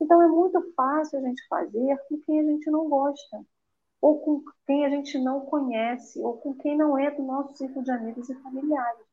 [0.00, 3.44] Então, é muito fácil a gente fazer com quem a gente não gosta,
[4.00, 7.84] ou com quem a gente não conhece, ou com quem não é do nosso círculo
[7.84, 9.06] de amigos e familiares.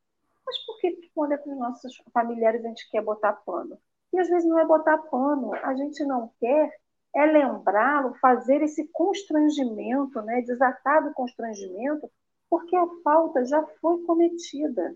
[0.46, 3.78] Mas por que quando é para os nossos familiares a gente quer botar pano?
[4.12, 6.72] E às vezes não é botar pano, a gente não quer
[7.16, 12.10] é lembrá-lo, fazer esse constrangimento, né, desatar do constrangimento,
[12.50, 14.96] porque a falta já foi cometida.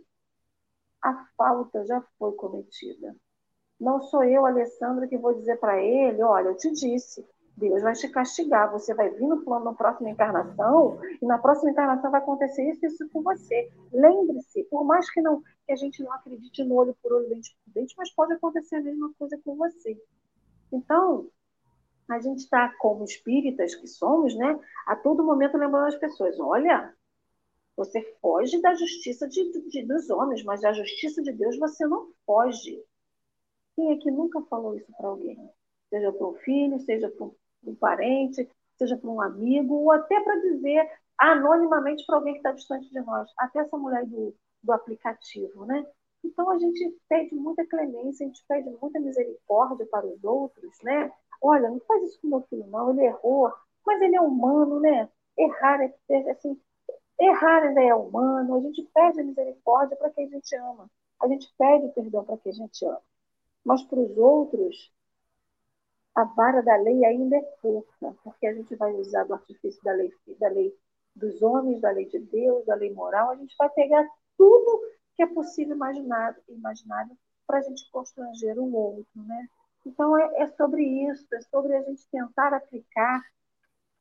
[1.02, 3.16] a falta já foi cometida.
[3.80, 7.26] Não sou eu, Alessandra, que vou dizer para ele: olha, eu te disse,
[7.56, 11.72] Deus vai te castigar, você vai vir no plano na próxima encarnação, e na próxima
[11.72, 13.72] encarnação vai acontecer isso e isso com você.
[13.92, 17.58] Lembre-se, por mais que, não, que a gente não acredite no olho por olho, dente
[17.66, 20.00] por dente, mas pode acontecer a mesma coisa com você.
[20.72, 21.28] Então,
[22.10, 26.94] a gente está, como espíritas que somos, né, a todo momento lembrando as pessoas: olha,
[27.76, 32.12] você foge da justiça de, de, dos homens, mas da justiça de Deus você não
[32.26, 32.84] foge.
[33.78, 35.38] Quem é que nunca falou isso para alguém?
[35.92, 40.36] Seja para um filho, seja para um, parente, seja para um amigo, ou até para
[40.38, 43.30] dizer anonimamente para alguém que está distante de nós.
[43.38, 45.86] Até essa mulher do, do aplicativo, né?
[46.24, 51.12] Então a gente pede muita clemência, a gente pede muita misericórdia para os outros, né?
[51.40, 53.54] Olha, não faz isso com meu filho, não, ele errou,
[53.86, 55.08] mas ele é humano, né?
[55.38, 56.60] Errar é, é assim,
[57.20, 60.90] errar ainda é humano, a gente pede a misericórdia para quem a gente ama,
[61.22, 63.02] a gente pede o perdão para quem a gente ama.
[63.68, 64.94] Mas para os outros,
[66.16, 69.92] a vara da lei ainda é curta, porque a gente vai usar do artifício da
[69.92, 70.10] lei,
[70.40, 70.74] da lei
[71.14, 74.08] dos homens, da lei de Deus, da lei moral, a gente vai pegar
[74.38, 74.82] tudo
[75.18, 77.12] que é possível imaginar, imaginário
[77.46, 79.50] para a gente constranger o outro, né?
[79.86, 83.22] Então é, é sobre isso, é sobre a gente tentar aplicar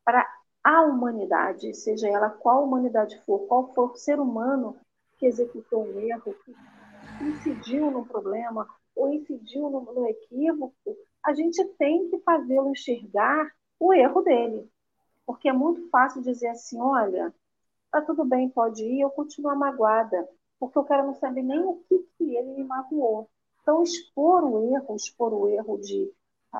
[0.04, 0.24] para
[0.62, 4.76] a humanidade, seja ela qual humanidade for, qual for o ser humano
[5.18, 6.54] que executou um erro, que
[7.24, 8.64] incidiu no problema
[8.96, 14.68] ou incidiu no, no equívoco, a gente tem que fazê-lo enxergar o erro dele.
[15.26, 17.34] Porque é muito fácil dizer assim: olha,
[17.90, 20.28] tá tudo bem, pode ir, eu continuo magoada,
[20.58, 23.28] porque eu quero não saber nem o que, que ele me magoou.
[23.60, 26.12] Então, expor o erro, expor o erro de.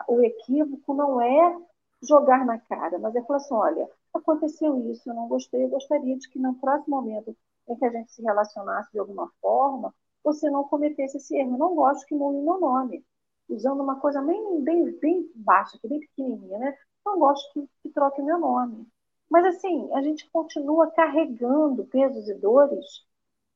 [0.08, 1.58] O equívoco não é
[2.02, 6.16] jogar na cara, mas é falar assim: olha, aconteceu isso, eu não gostei, eu gostaria
[6.16, 7.34] de que no próximo momento
[7.68, 9.94] em que a gente se relacionasse de alguma forma,
[10.26, 11.52] você não cometesse esse erro.
[11.52, 13.04] Eu não gosto que mude meu nome
[13.48, 16.76] usando uma coisa bem, bem, bem baixa, bem pequenininha, né?
[17.04, 18.88] Não gosto que, que troque meu nome.
[19.30, 23.06] Mas, assim, a gente continua carregando pesos e dores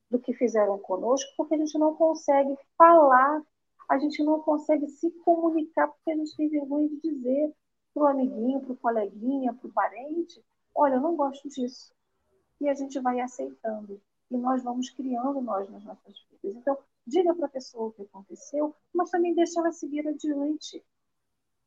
[0.09, 3.43] do que fizeram conosco, porque a gente não consegue falar,
[3.89, 7.53] a gente não consegue se comunicar, porque a gente tem vergonha de dizer
[7.93, 10.41] para o amiguinho, para o coleguinha, para o parente:
[10.73, 11.93] olha, eu não gosto disso.
[12.61, 14.01] E a gente vai aceitando.
[14.31, 16.57] E nós vamos criando nós nas nossas vidas.
[16.57, 20.85] Então, diga para a pessoa o que aconteceu, mas também deixa ela seguir adiante.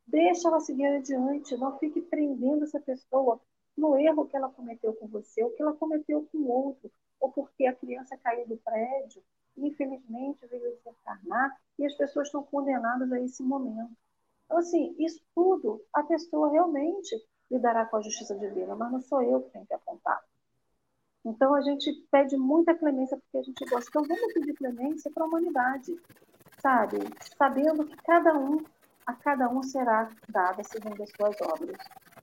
[0.08, 3.40] Deixa ela seguir adiante, não fique prendendo essa pessoa
[3.76, 7.66] no erro que ela cometeu com você, ou que ela cometeu com outro, ou porque
[7.66, 9.24] a criança caiu do prédio,
[9.58, 13.96] e infelizmente veio desencarnar, e as pessoas estão condenadas a esse momento.
[14.46, 17.16] Então, assim, isso tudo a pessoa realmente
[17.50, 20.24] lidará com a justiça divina, mas não sou eu que tenho que apontar.
[21.26, 23.90] Então a gente pede muita clemência porque a gente gosta.
[23.90, 25.96] Então vamos pedir clemência para a humanidade,
[26.62, 26.98] sabe?
[27.38, 28.58] Sabendo que cada um,
[29.06, 31.78] a cada um será dada segundo as suas obras.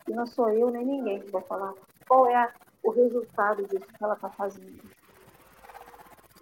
[0.07, 1.73] E não sou eu nem ninguém que vai falar
[2.07, 4.91] qual é a, o resultado disso que ela está fazendo.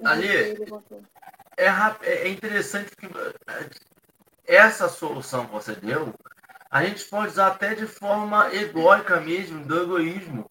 [0.04, 0.28] Ali,
[1.56, 1.66] é,
[2.06, 3.70] é interessante que é,
[4.46, 6.14] essa solução que você deu,
[6.70, 10.48] a gente pode usar até de forma egóica mesmo, do egoísmo.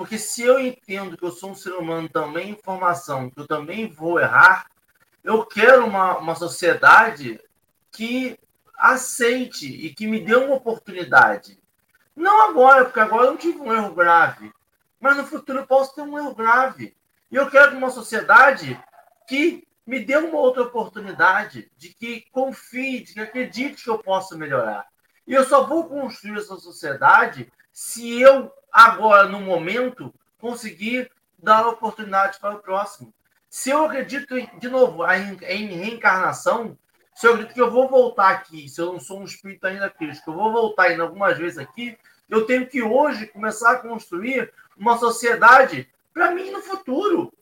[0.00, 3.46] Porque se eu entendo que eu sou um ser humano também em formação, que eu
[3.46, 4.64] também vou errar,
[5.22, 7.38] eu quero uma, uma sociedade
[7.92, 8.38] que
[8.78, 11.60] aceite e que me dê uma oportunidade.
[12.16, 14.50] Não agora, porque agora eu não tive um erro grave,
[14.98, 16.96] mas no futuro eu posso ter um erro grave.
[17.30, 18.82] E eu quero uma sociedade
[19.28, 24.34] que me dê uma outra oportunidade, de que confie, de que acredite que eu possa
[24.34, 24.86] melhorar.
[25.26, 32.38] E eu só vou construir essa sociedade se eu agora, no momento, conseguir dar oportunidade
[32.38, 33.12] para o próximo.
[33.48, 36.78] Se eu acredito, de novo, em reencarnação,
[37.14, 39.90] se eu acredito que eu vou voltar aqui, se eu não sou um espírito ainda
[39.90, 41.98] crítico, eu vou voltar ainda algumas vezes aqui,
[42.28, 47.32] eu tenho que hoje começar a construir uma sociedade para mim no futuro.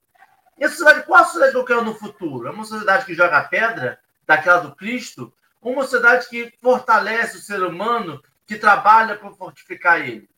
[0.58, 2.48] E a sociedade, qual a sociedade que eu quero no futuro?
[2.48, 7.62] É uma sociedade que joga pedra, daquela do Cristo, uma sociedade que fortalece o ser
[7.62, 10.28] humano, que trabalha para fortificar ele?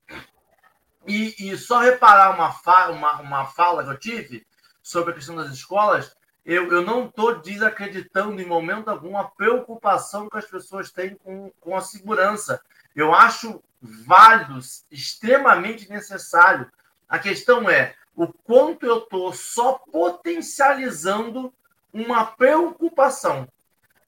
[1.10, 4.46] E, e só reparar uma, fa uma, uma fala que eu tive
[4.80, 10.30] sobre a questão das escolas, eu, eu não estou desacreditando em momento algum a preocupação
[10.30, 12.62] que as pessoas têm com, com a segurança.
[12.94, 16.70] Eu acho válido, extremamente necessário.
[17.08, 21.52] A questão é o quanto eu estou só potencializando
[21.92, 23.48] uma preocupação.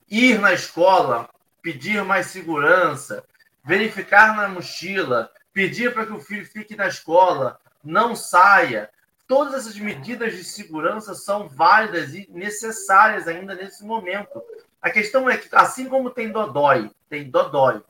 [0.09, 1.29] Ir na escola,
[1.61, 3.25] pedir mais segurança,
[3.61, 8.89] verificar na mochila, pedir para que o filho fique na escola, não saia,
[9.27, 14.41] todas essas medidas de segurança são válidas e necessárias ainda nesse momento.
[14.81, 17.81] A questão é que, assim como tem Dodói, tem Dodói,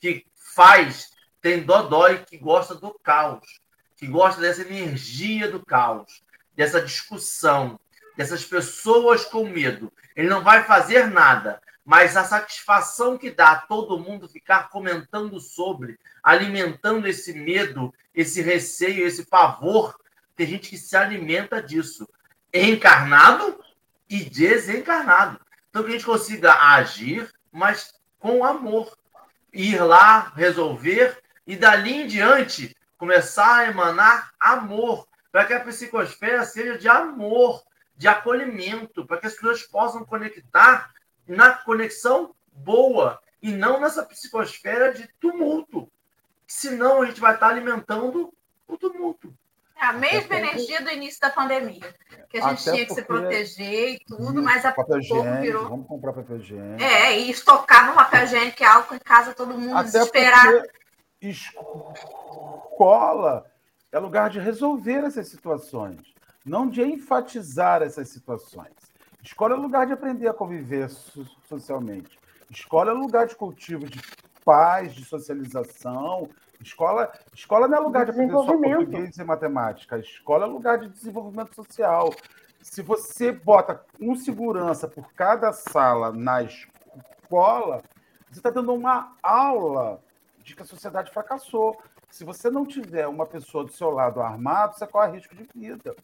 [0.00, 3.60] que faz, tem Dodói que gosta do caos,
[3.96, 6.22] que gosta dessa energia do caos,
[6.56, 7.78] dessa discussão,
[8.16, 9.92] dessas pessoas com medo.
[10.16, 11.60] Ele não vai fazer nada,
[11.90, 18.40] mas a satisfação que dá a todo mundo ficar comentando sobre, alimentando esse medo, esse
[18.40, 19.98] receio, esse pavor,
[20.36, 22.08] tem gente que se alimenta disso,
[22.54, 23.58] encarnado
[24.08, 25.40] e desencarnado.
[25.68, 28.96] Então que a gente consiga agir, mas com amor.
[29.52, 36.44] Ir lá, resolver e dali em diante começar a emanar amor, para que a psicosfera
[36.44, 37.64] seja de amor,
[37.96, 40.88] de acolhimento, para que as pessoas possam conectar
[41.26, 45.90] na conexão boa e não nessa psicosfera de tumulto.
[46.46, 48.32] Senão a gente vai estar alimentando
[48.66, 49.34] o tumulto.
[49.76, 51.94] É a mesma energia do início da pandemia.
[52.28, 55.40] Que a gente Até tinha que se proteger e tudo, isso, mas a papel higiênico,
[55.40, 55.68] virou.
[55.68, 56.82] Vamos comprar papel higiênico.
[56.82, 60.62] É, e estocava papel higiênico e álcool em casa, todo mundo Até desesperado.
[61.20, 62.30] Escola
[63.90, 66.10] é lugar de resolver essas situações
[66.44, 68.72] não de enfatizar essas situações.
[69.22, 70.88] Escola é lugar de aprender a conviver
[71.48, 72.18] socialmente.
[72.50, 74.00] Escola é lugar de cultivo de
[74.44, 76.28] paz, de socialização.
[76.60, 79.98] Escola, escola não é lugar de aprender só português e matemática.
[79.98, 82.10] Escola é lugar de desenvolvimento social.
[82.60, 87.82] Se você bota um segurança por cada sala na escola,
[88.28, 90.00] você está dando uma aula
[90.42, 91.80] de que a sociedade fracassou.
[92.10, 95.94] Se você não tiver uma pessoa do seu lado armado, você corre risco de vida.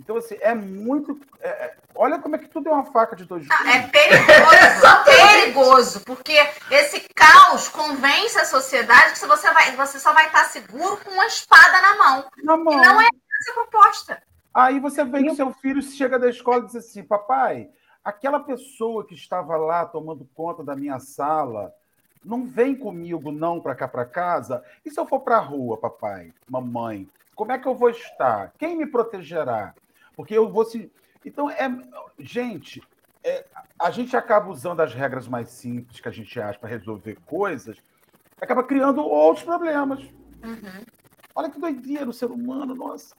[0.00, 1.18] Então, assim, é muito.
[1.40, 3.74] É, é, olha como é que tudo é uma faca de dois gumes.
[3.74, 6.36] É perigoso, perigoso, porque
[6.70, 11.26] esse caos convence a sociedade que você, vai, você só vai estar seguro com uma
[11.26, 12.24] espada na mão.
[12.42, 12.72] Na mão.
[12.72, 14.22] E não é essa proposta.
[14.52, 17.70] Aí você vê que seu filho chega da escola e diz assim: papai,
[18.04, 21.72] aquela pessoa que estava lá tomando conta da minha sala
[22.24, 24.64] não vem comigo não para cá para casa.
[24.84, 27.08] E se eu for para a rua, papai, mamãe?
[27.34, 28.52] Como é que eu vou estar?
[28.58, 29.74] Quem me protegerá?
[30.16, 30.90] Porque eu vou se.
[31.24, 31.70] Então, é.
[32.18, 32.82] Gente,
[33.24, 33.44] é,
[33.78, 37.76] a gente acaba usando as regras mais simples que a gente acha para resolver coisas,
[38.40, 40.00] acaba criando outros problemas.
[40.44, 40.84] Uhum.
[41.34, 43.16] Olha que doideira o ser humano, nossa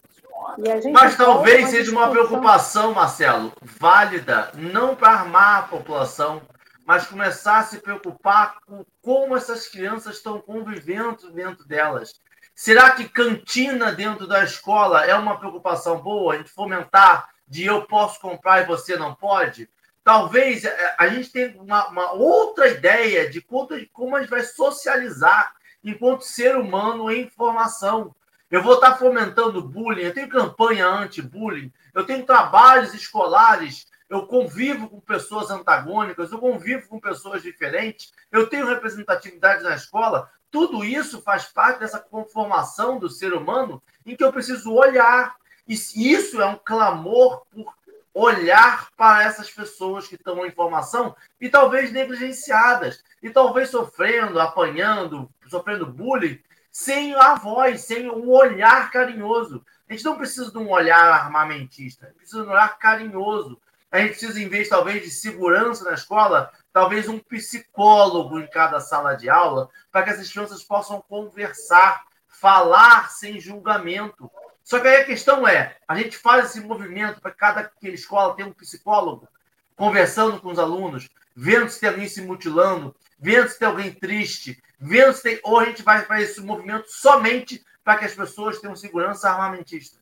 [0.94, 6.42] Mas talvez seja uma preocupação, Marcelo, válida, não para armar a população,
[6.86, 12.14] mas começar a se preocupar com como essas crianças estão convivendo dentro delas.
[12.56, 16.34] Será que cantina dentro da escola é uma preocupação boa?
[16.34, 19.70] A gente fomentar de eu posso comprar e você não pode?
[20.06, 25.54] Talvez é, a gente tenha uma, uma outra ideia de como a gente vai socializar
[25.84, 28.16] enquanto ser humano em formação.
[28.50, 34.88] Eu vou estar fomentando bullying, eu tenho campanha anti-bullying, eu tenho trabalhos escolares, eu convivo
[34.88, 40.32] com pessoas antagônicas, eu convivo com pessoas diferentes, eu tenho representatividade na escola.
[40.56, 45.36] Tudo isso faz parte dessa conformação do ser humano em que eu preciso olhar.
[45.68, 47.74] E isso é um clamor por
[48.14, 55.30] olhar para essas pessoas que estão em formação e talvez negligenciadas, e talvez sofrendo, apanhando,
[55.50, 56.40] sofrendo bullying,
[56.72, 59.62] sem a voz, sem um olhar carinhoso.
[59.90, 63.60] A gente não precisa de um olhar armamentista, a gente precisa de um olhar carinhoso.
[63.92, 68.82] A gente precisa, em vez, talvez, de segurança na escola, talvez um psicólogo em cada
[68.82, 74.30] sala de aula, para que essas crianças possam conversar, falar sem julgamento.
[74.62, 78.44] Só que aí a questão é: a gente faz esse movimento para cada escola ter
[78.44, 79.26] um psicólogo,
[79.74, 84.62] conversando com os alunos, vendo se tem alguém se mutilando, vendo se tem alguém triste,
[84.78, 85.40] vendo se tem.
[85.46, 89.98] Ou a gente vai fazer esse movimento somente para que as pessoas tenham segurança armamentista.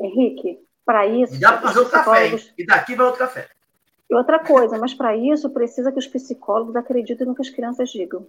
[0.00, 1.38] Henrique, para isso.
[1.38, 2.40] Dá para fazer outro psicólogos...
[2.40, 2.54] café, hein?
[2.56, 3.50] E daqui vai outro café.
[4.16, 8.26] Outra coisa, mas para isso precisa que os psicólogos acreditem no que as crianças digam.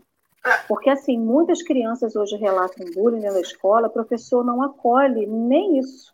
[0.67, 6.11] Porque, assim, muitas crianças hoje relatam bullying na escola, o professor não acolhe nem isso.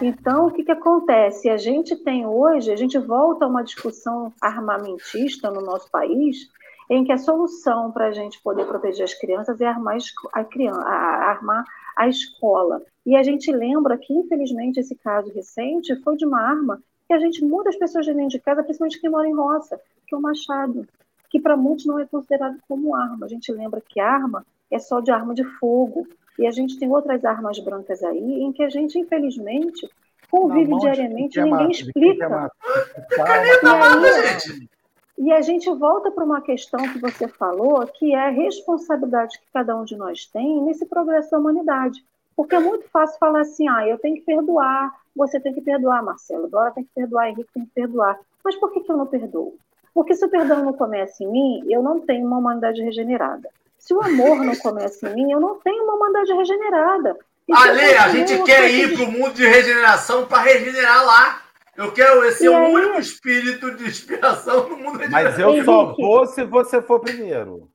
[0.00, 1.48] Então, o que, que acontece?
[1.48, 6.48] A gente tem hoje, a gente volta a uma discussão armamentista no nosso país,
[6.88, 9.96] em que a solução para a gente poder proteger as crianças é armar
[10.32, 11.64] a, criança, a, armar
[11.96, 12.82] a escola.
[13.06, 17.18] E a gente lembra que, infelizmente, esse caso recente foi de uma arma que a
[17.18, 20.22] gente, muitas pessoas de dentro de casa, principalmente quem mora em roça, que é o
[20.22, 20.86] machado,
[21.28, 23.26] que para muitos não é considerado como arma.
[23.26, 26.06] A gente lembra que arma é só de arma de fogo.
[26.38, 29.90] E a gente tem outras armas brancas aí, em que a gente, infelizmente,
[30.30, 32.52] convive diariamente e ninguém explica.
[33.12, 34.68] E, aí,
[35.18, 39.46] e a gente volta para uma questão que você falou, que é a responsabilidade que
[39.52, 42.04] cada um de nós tem nesse progresso da humanidade.
[42.36, 46.02] Porque é muito fácil falar assim, ah, eu tenho que perdoar, Você tem que perdoar,
[46.02, 46.48] Marcelo.
[46.48, 48.18] Dora tem que perdoar, Henrique tem que perdoar.
[48.42, 49.54] Mas por que, que eu não perdoo?
[49.92, 53.50] Porque se o perdão não começa em mim, eu não tenho uma humanidade regenerada.
[53.78, 57.18] Se o amor não começa em mim, eu não tenho uma humanidade regenerada.
[57.52, 61.42] Ale, a gente quer ir para o mundo de regeneração para regenerar lá.
[61.76, 62.74] Eu quero ser o aí...
[62.74, 65.12] único espírito de inspiração no mundo regenerado.
[65.12, 67.68] Mas eu só vou se você for primeiro.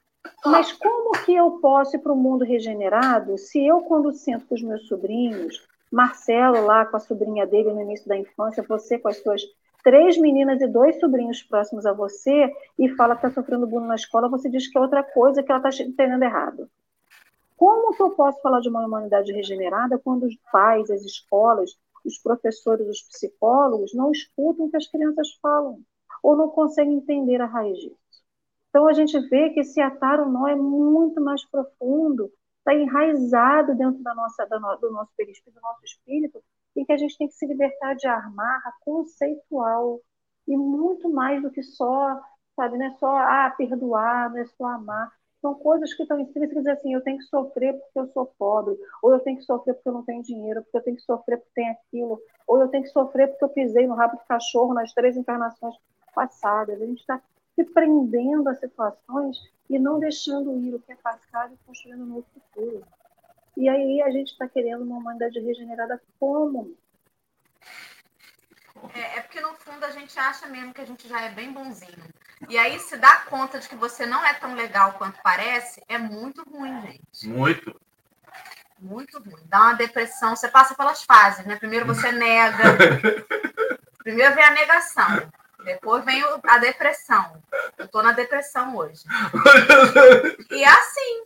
[0.44, 4.56] Mas como que eu posso ir para o mundo regenerado se eu, quando sento com
[4.56, 5.62] os meus sobrinhos,
[5.96, 9.42] Marcelo lá com a sobrinha dele no início da infância, você com as suas
[9.82, 13.96] três meninas e dois sobrinhos próximos a você e fala que está sofrendo bullying na
[13.96, 16.70] escola, você diz que é outra coisa, que ela está entendendo errado.
[17.56, 22.18] Como que eu posso falar de uma humanidade regenerada quando os pais, as escolas, os
[22.18, 25.80] professores, os psicólogos não escutam o que as crianças falam
[26.22, 27.96] ou não conseguem entender a raiz disso?
[28.70, 32.30] Então a gente vê que esse atar o nó é muito mais profundo,
[32.66, 36.44] está enraizado dentro da nossa, do nosso perispírito, do nosso espírito,
[36.76, 40.02] e que a gente tem que se libertar de amarra conceitual
[40.48, 42.20] e muito mais do que só,
[42.56, 45.12] sabe, não é só ah, perdoar, não é só amar.
[45.42, 49.12] São coisas que estão dizem assim, eu tenho que sofrer porque eu sou pobre, ou
[49.14, 51.52] eu tenho que sofrer porque eu não tenho dinheiro, porque eu tenho que sofrer porque
[51.54, 54.92] tem aquilo, ou eu tenho que sofrer porque eu pisei no rabo de cachorro nas
[54.92, 55.76] três encarnações
[56.16, 56.82] passadas.
[56.82, 57.22] A gente está
[57.56, 59.38] se prendendo a situações
[59.70, 62.86] e não deixando ir o que é passado e construindo um novo futuro.
[63.58, 66.76] E aí a gente está querendo uma humanidade regenerada como?
[68.94, 71.52] É, é, porque no fundo a gente acha mesmo que a gente já é bem
[71.52, 72.04] bonzinho.
[72.50, 75.98] E aí se dá conta de que você não é tão legal quanto parece, é
[75.98, 77.28] muito ruim, gente.
[77.28, 77.82] Muito.
[78.78, 79.44] Muito ruim.
[79.46, 81.56] Dá uma depressão, você passa pelas fases, né?
[81.56, 82.64] Primeiro você nega.
[84.04, 85.32] Primeiro vem a negação.
[85.66, 87.42] Depois vem a depressão.
[87.78, 89.04] Eu tô na depressão hoje.
[90.52, 91.26] E é assim.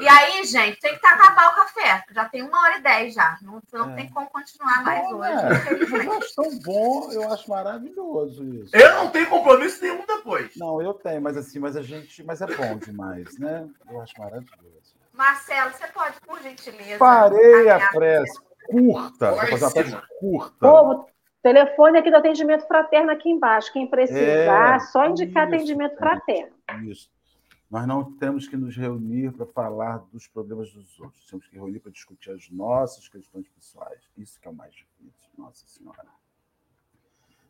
[0.00, 2.04] E aí, gente, tem que acabar o café.
[2.10, 3.38] Já tem uma hora e dez já.
[3.42, 3.96] Não, não é.
[3.96, 5.30] tem como continuar mais bom, hoje.
[5.30, 6.06] É.
[6.06, 8.74] Eu acho tão bom, eu acho maravilhoso isso.
[8.74, 10.56] Eu não tenho compromisso nenhum depois.
[10.56, 12.22] Não, eu tenho, mas assim, mas a gente.
[12.24, 13.68] Mas é bom demais, né?
[13.88, 14.96] Eu acho maravilhoso.
[15.12, 16.98] Marcelo, você pode, por gentileza.
[16.98, 18.42] Parei a pressa.
[18.66, 19.30] Curta.
[19.30, 20.56] Vou fazer uma pressa curta.
[20.58, 21.11] Povo,
[21.42, 23.72] Telefone aqui do atendimento fraterno aqui embaixo.
[23.72, 26.54] Quem precisar, é, só indicar isso, atendimento fraterno.
[26.84, 27.10] Isso.
[27.68, 31.26] Nós não temos que nos reunir para falar dos problemas dos outros.
[31.26, 33.98] Temos que reunir para discutir as nossas questões pessoais.
[34.16, 36.04] Isso que é o mais difícil, Nossa Senhora.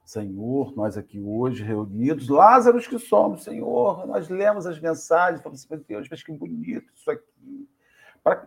[0.05, 5.85] Senhor, nós aqui hoje reunidos, Lázaros que somos, Senhor, nós lemos as mensagens, falamos assim,
[5.89, 7.69] Deus, mas que bonito isso aqui.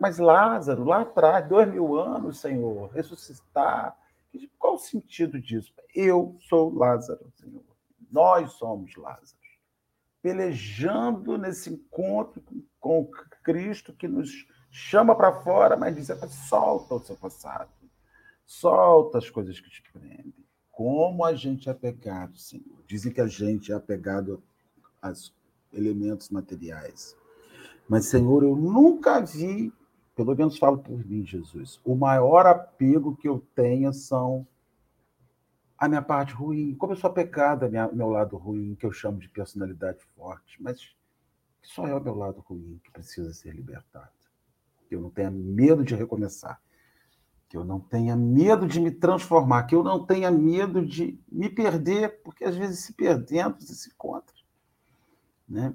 [0.00, 3.96] Mas Lázaro, lá atrás, dois mil anos, Senhor, ressuscitar,
[4.58, 5.72] qual o sentido disso?
[5.94, 7.64] Eu sou Lázaro, Senhor.
[8.10, 9.36] Nós somos Lázaro.
[10.22, 12.42] Pelejando nesse encontro
[12.80, 13.08] com
[13.42, 16.08] Cristo que nos chama para fora, mas diz:
[16.48, 17.70] solta o seu passado.
[18.44, 20.34] Solta as coisas que te prendem.
[20.70, 22.84] Como a gente é apegado, Senhor.
[22.86, 24.42] Dizem que a gente é apegado
[25.00, 25.34] aos
[25.72, 27.16] elementos materiais.
[27.88, 29.72] Mas, Senhor, eu nunca vi
[30.16, 34.46] pelo menos falo por mim, Jesus, o maior apego que eu tenho são
[35.76, 36.74] a minha parte ruim.
[36.74, 40.80] Como eu sou pecada, minha, meu lado ruim, que eu chamo de personalidade forte, mas
[41.62, 44.08] só é o meu lado ruim que precisa ser libertado.
[44.88, 46.62] Que eu não tenha medo de recomeçar.
[47.48, 49.64] Que eu não tenha medo de me transformar.
[49.64, 53.90] Que eu não tenha medo de me perder, porque às vezes se perdendo você se
[53.90, 54.34] encontra.
[55.46, 55.74] Né?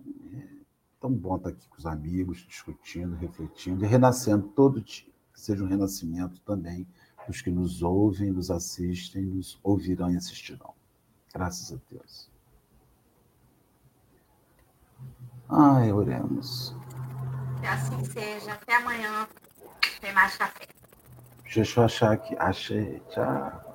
[1.02, 5.12] Tão bom estar aqui com os amigos, discutindo, refletindo e renascendo todo dia.
[5.34, 6.88] Que seja um renascimento também
[7.28, 10.74] dos que nos ouvem, nos assistem, nos ouvirão e assistirão.
[11.34, 12.30] Graças a Deus.
[15.50, 16.76] Ai, oremos.
[17.60, 18.54] Que assim seja.
[18.54, 19.28] Até amanhã.
[20.00, 20.68] Tem mais café.
[21.54, 22.36] Deixa eu achar aqui.
[22.38, 23.02] Achei.
[23.10, 23.71] Tchau.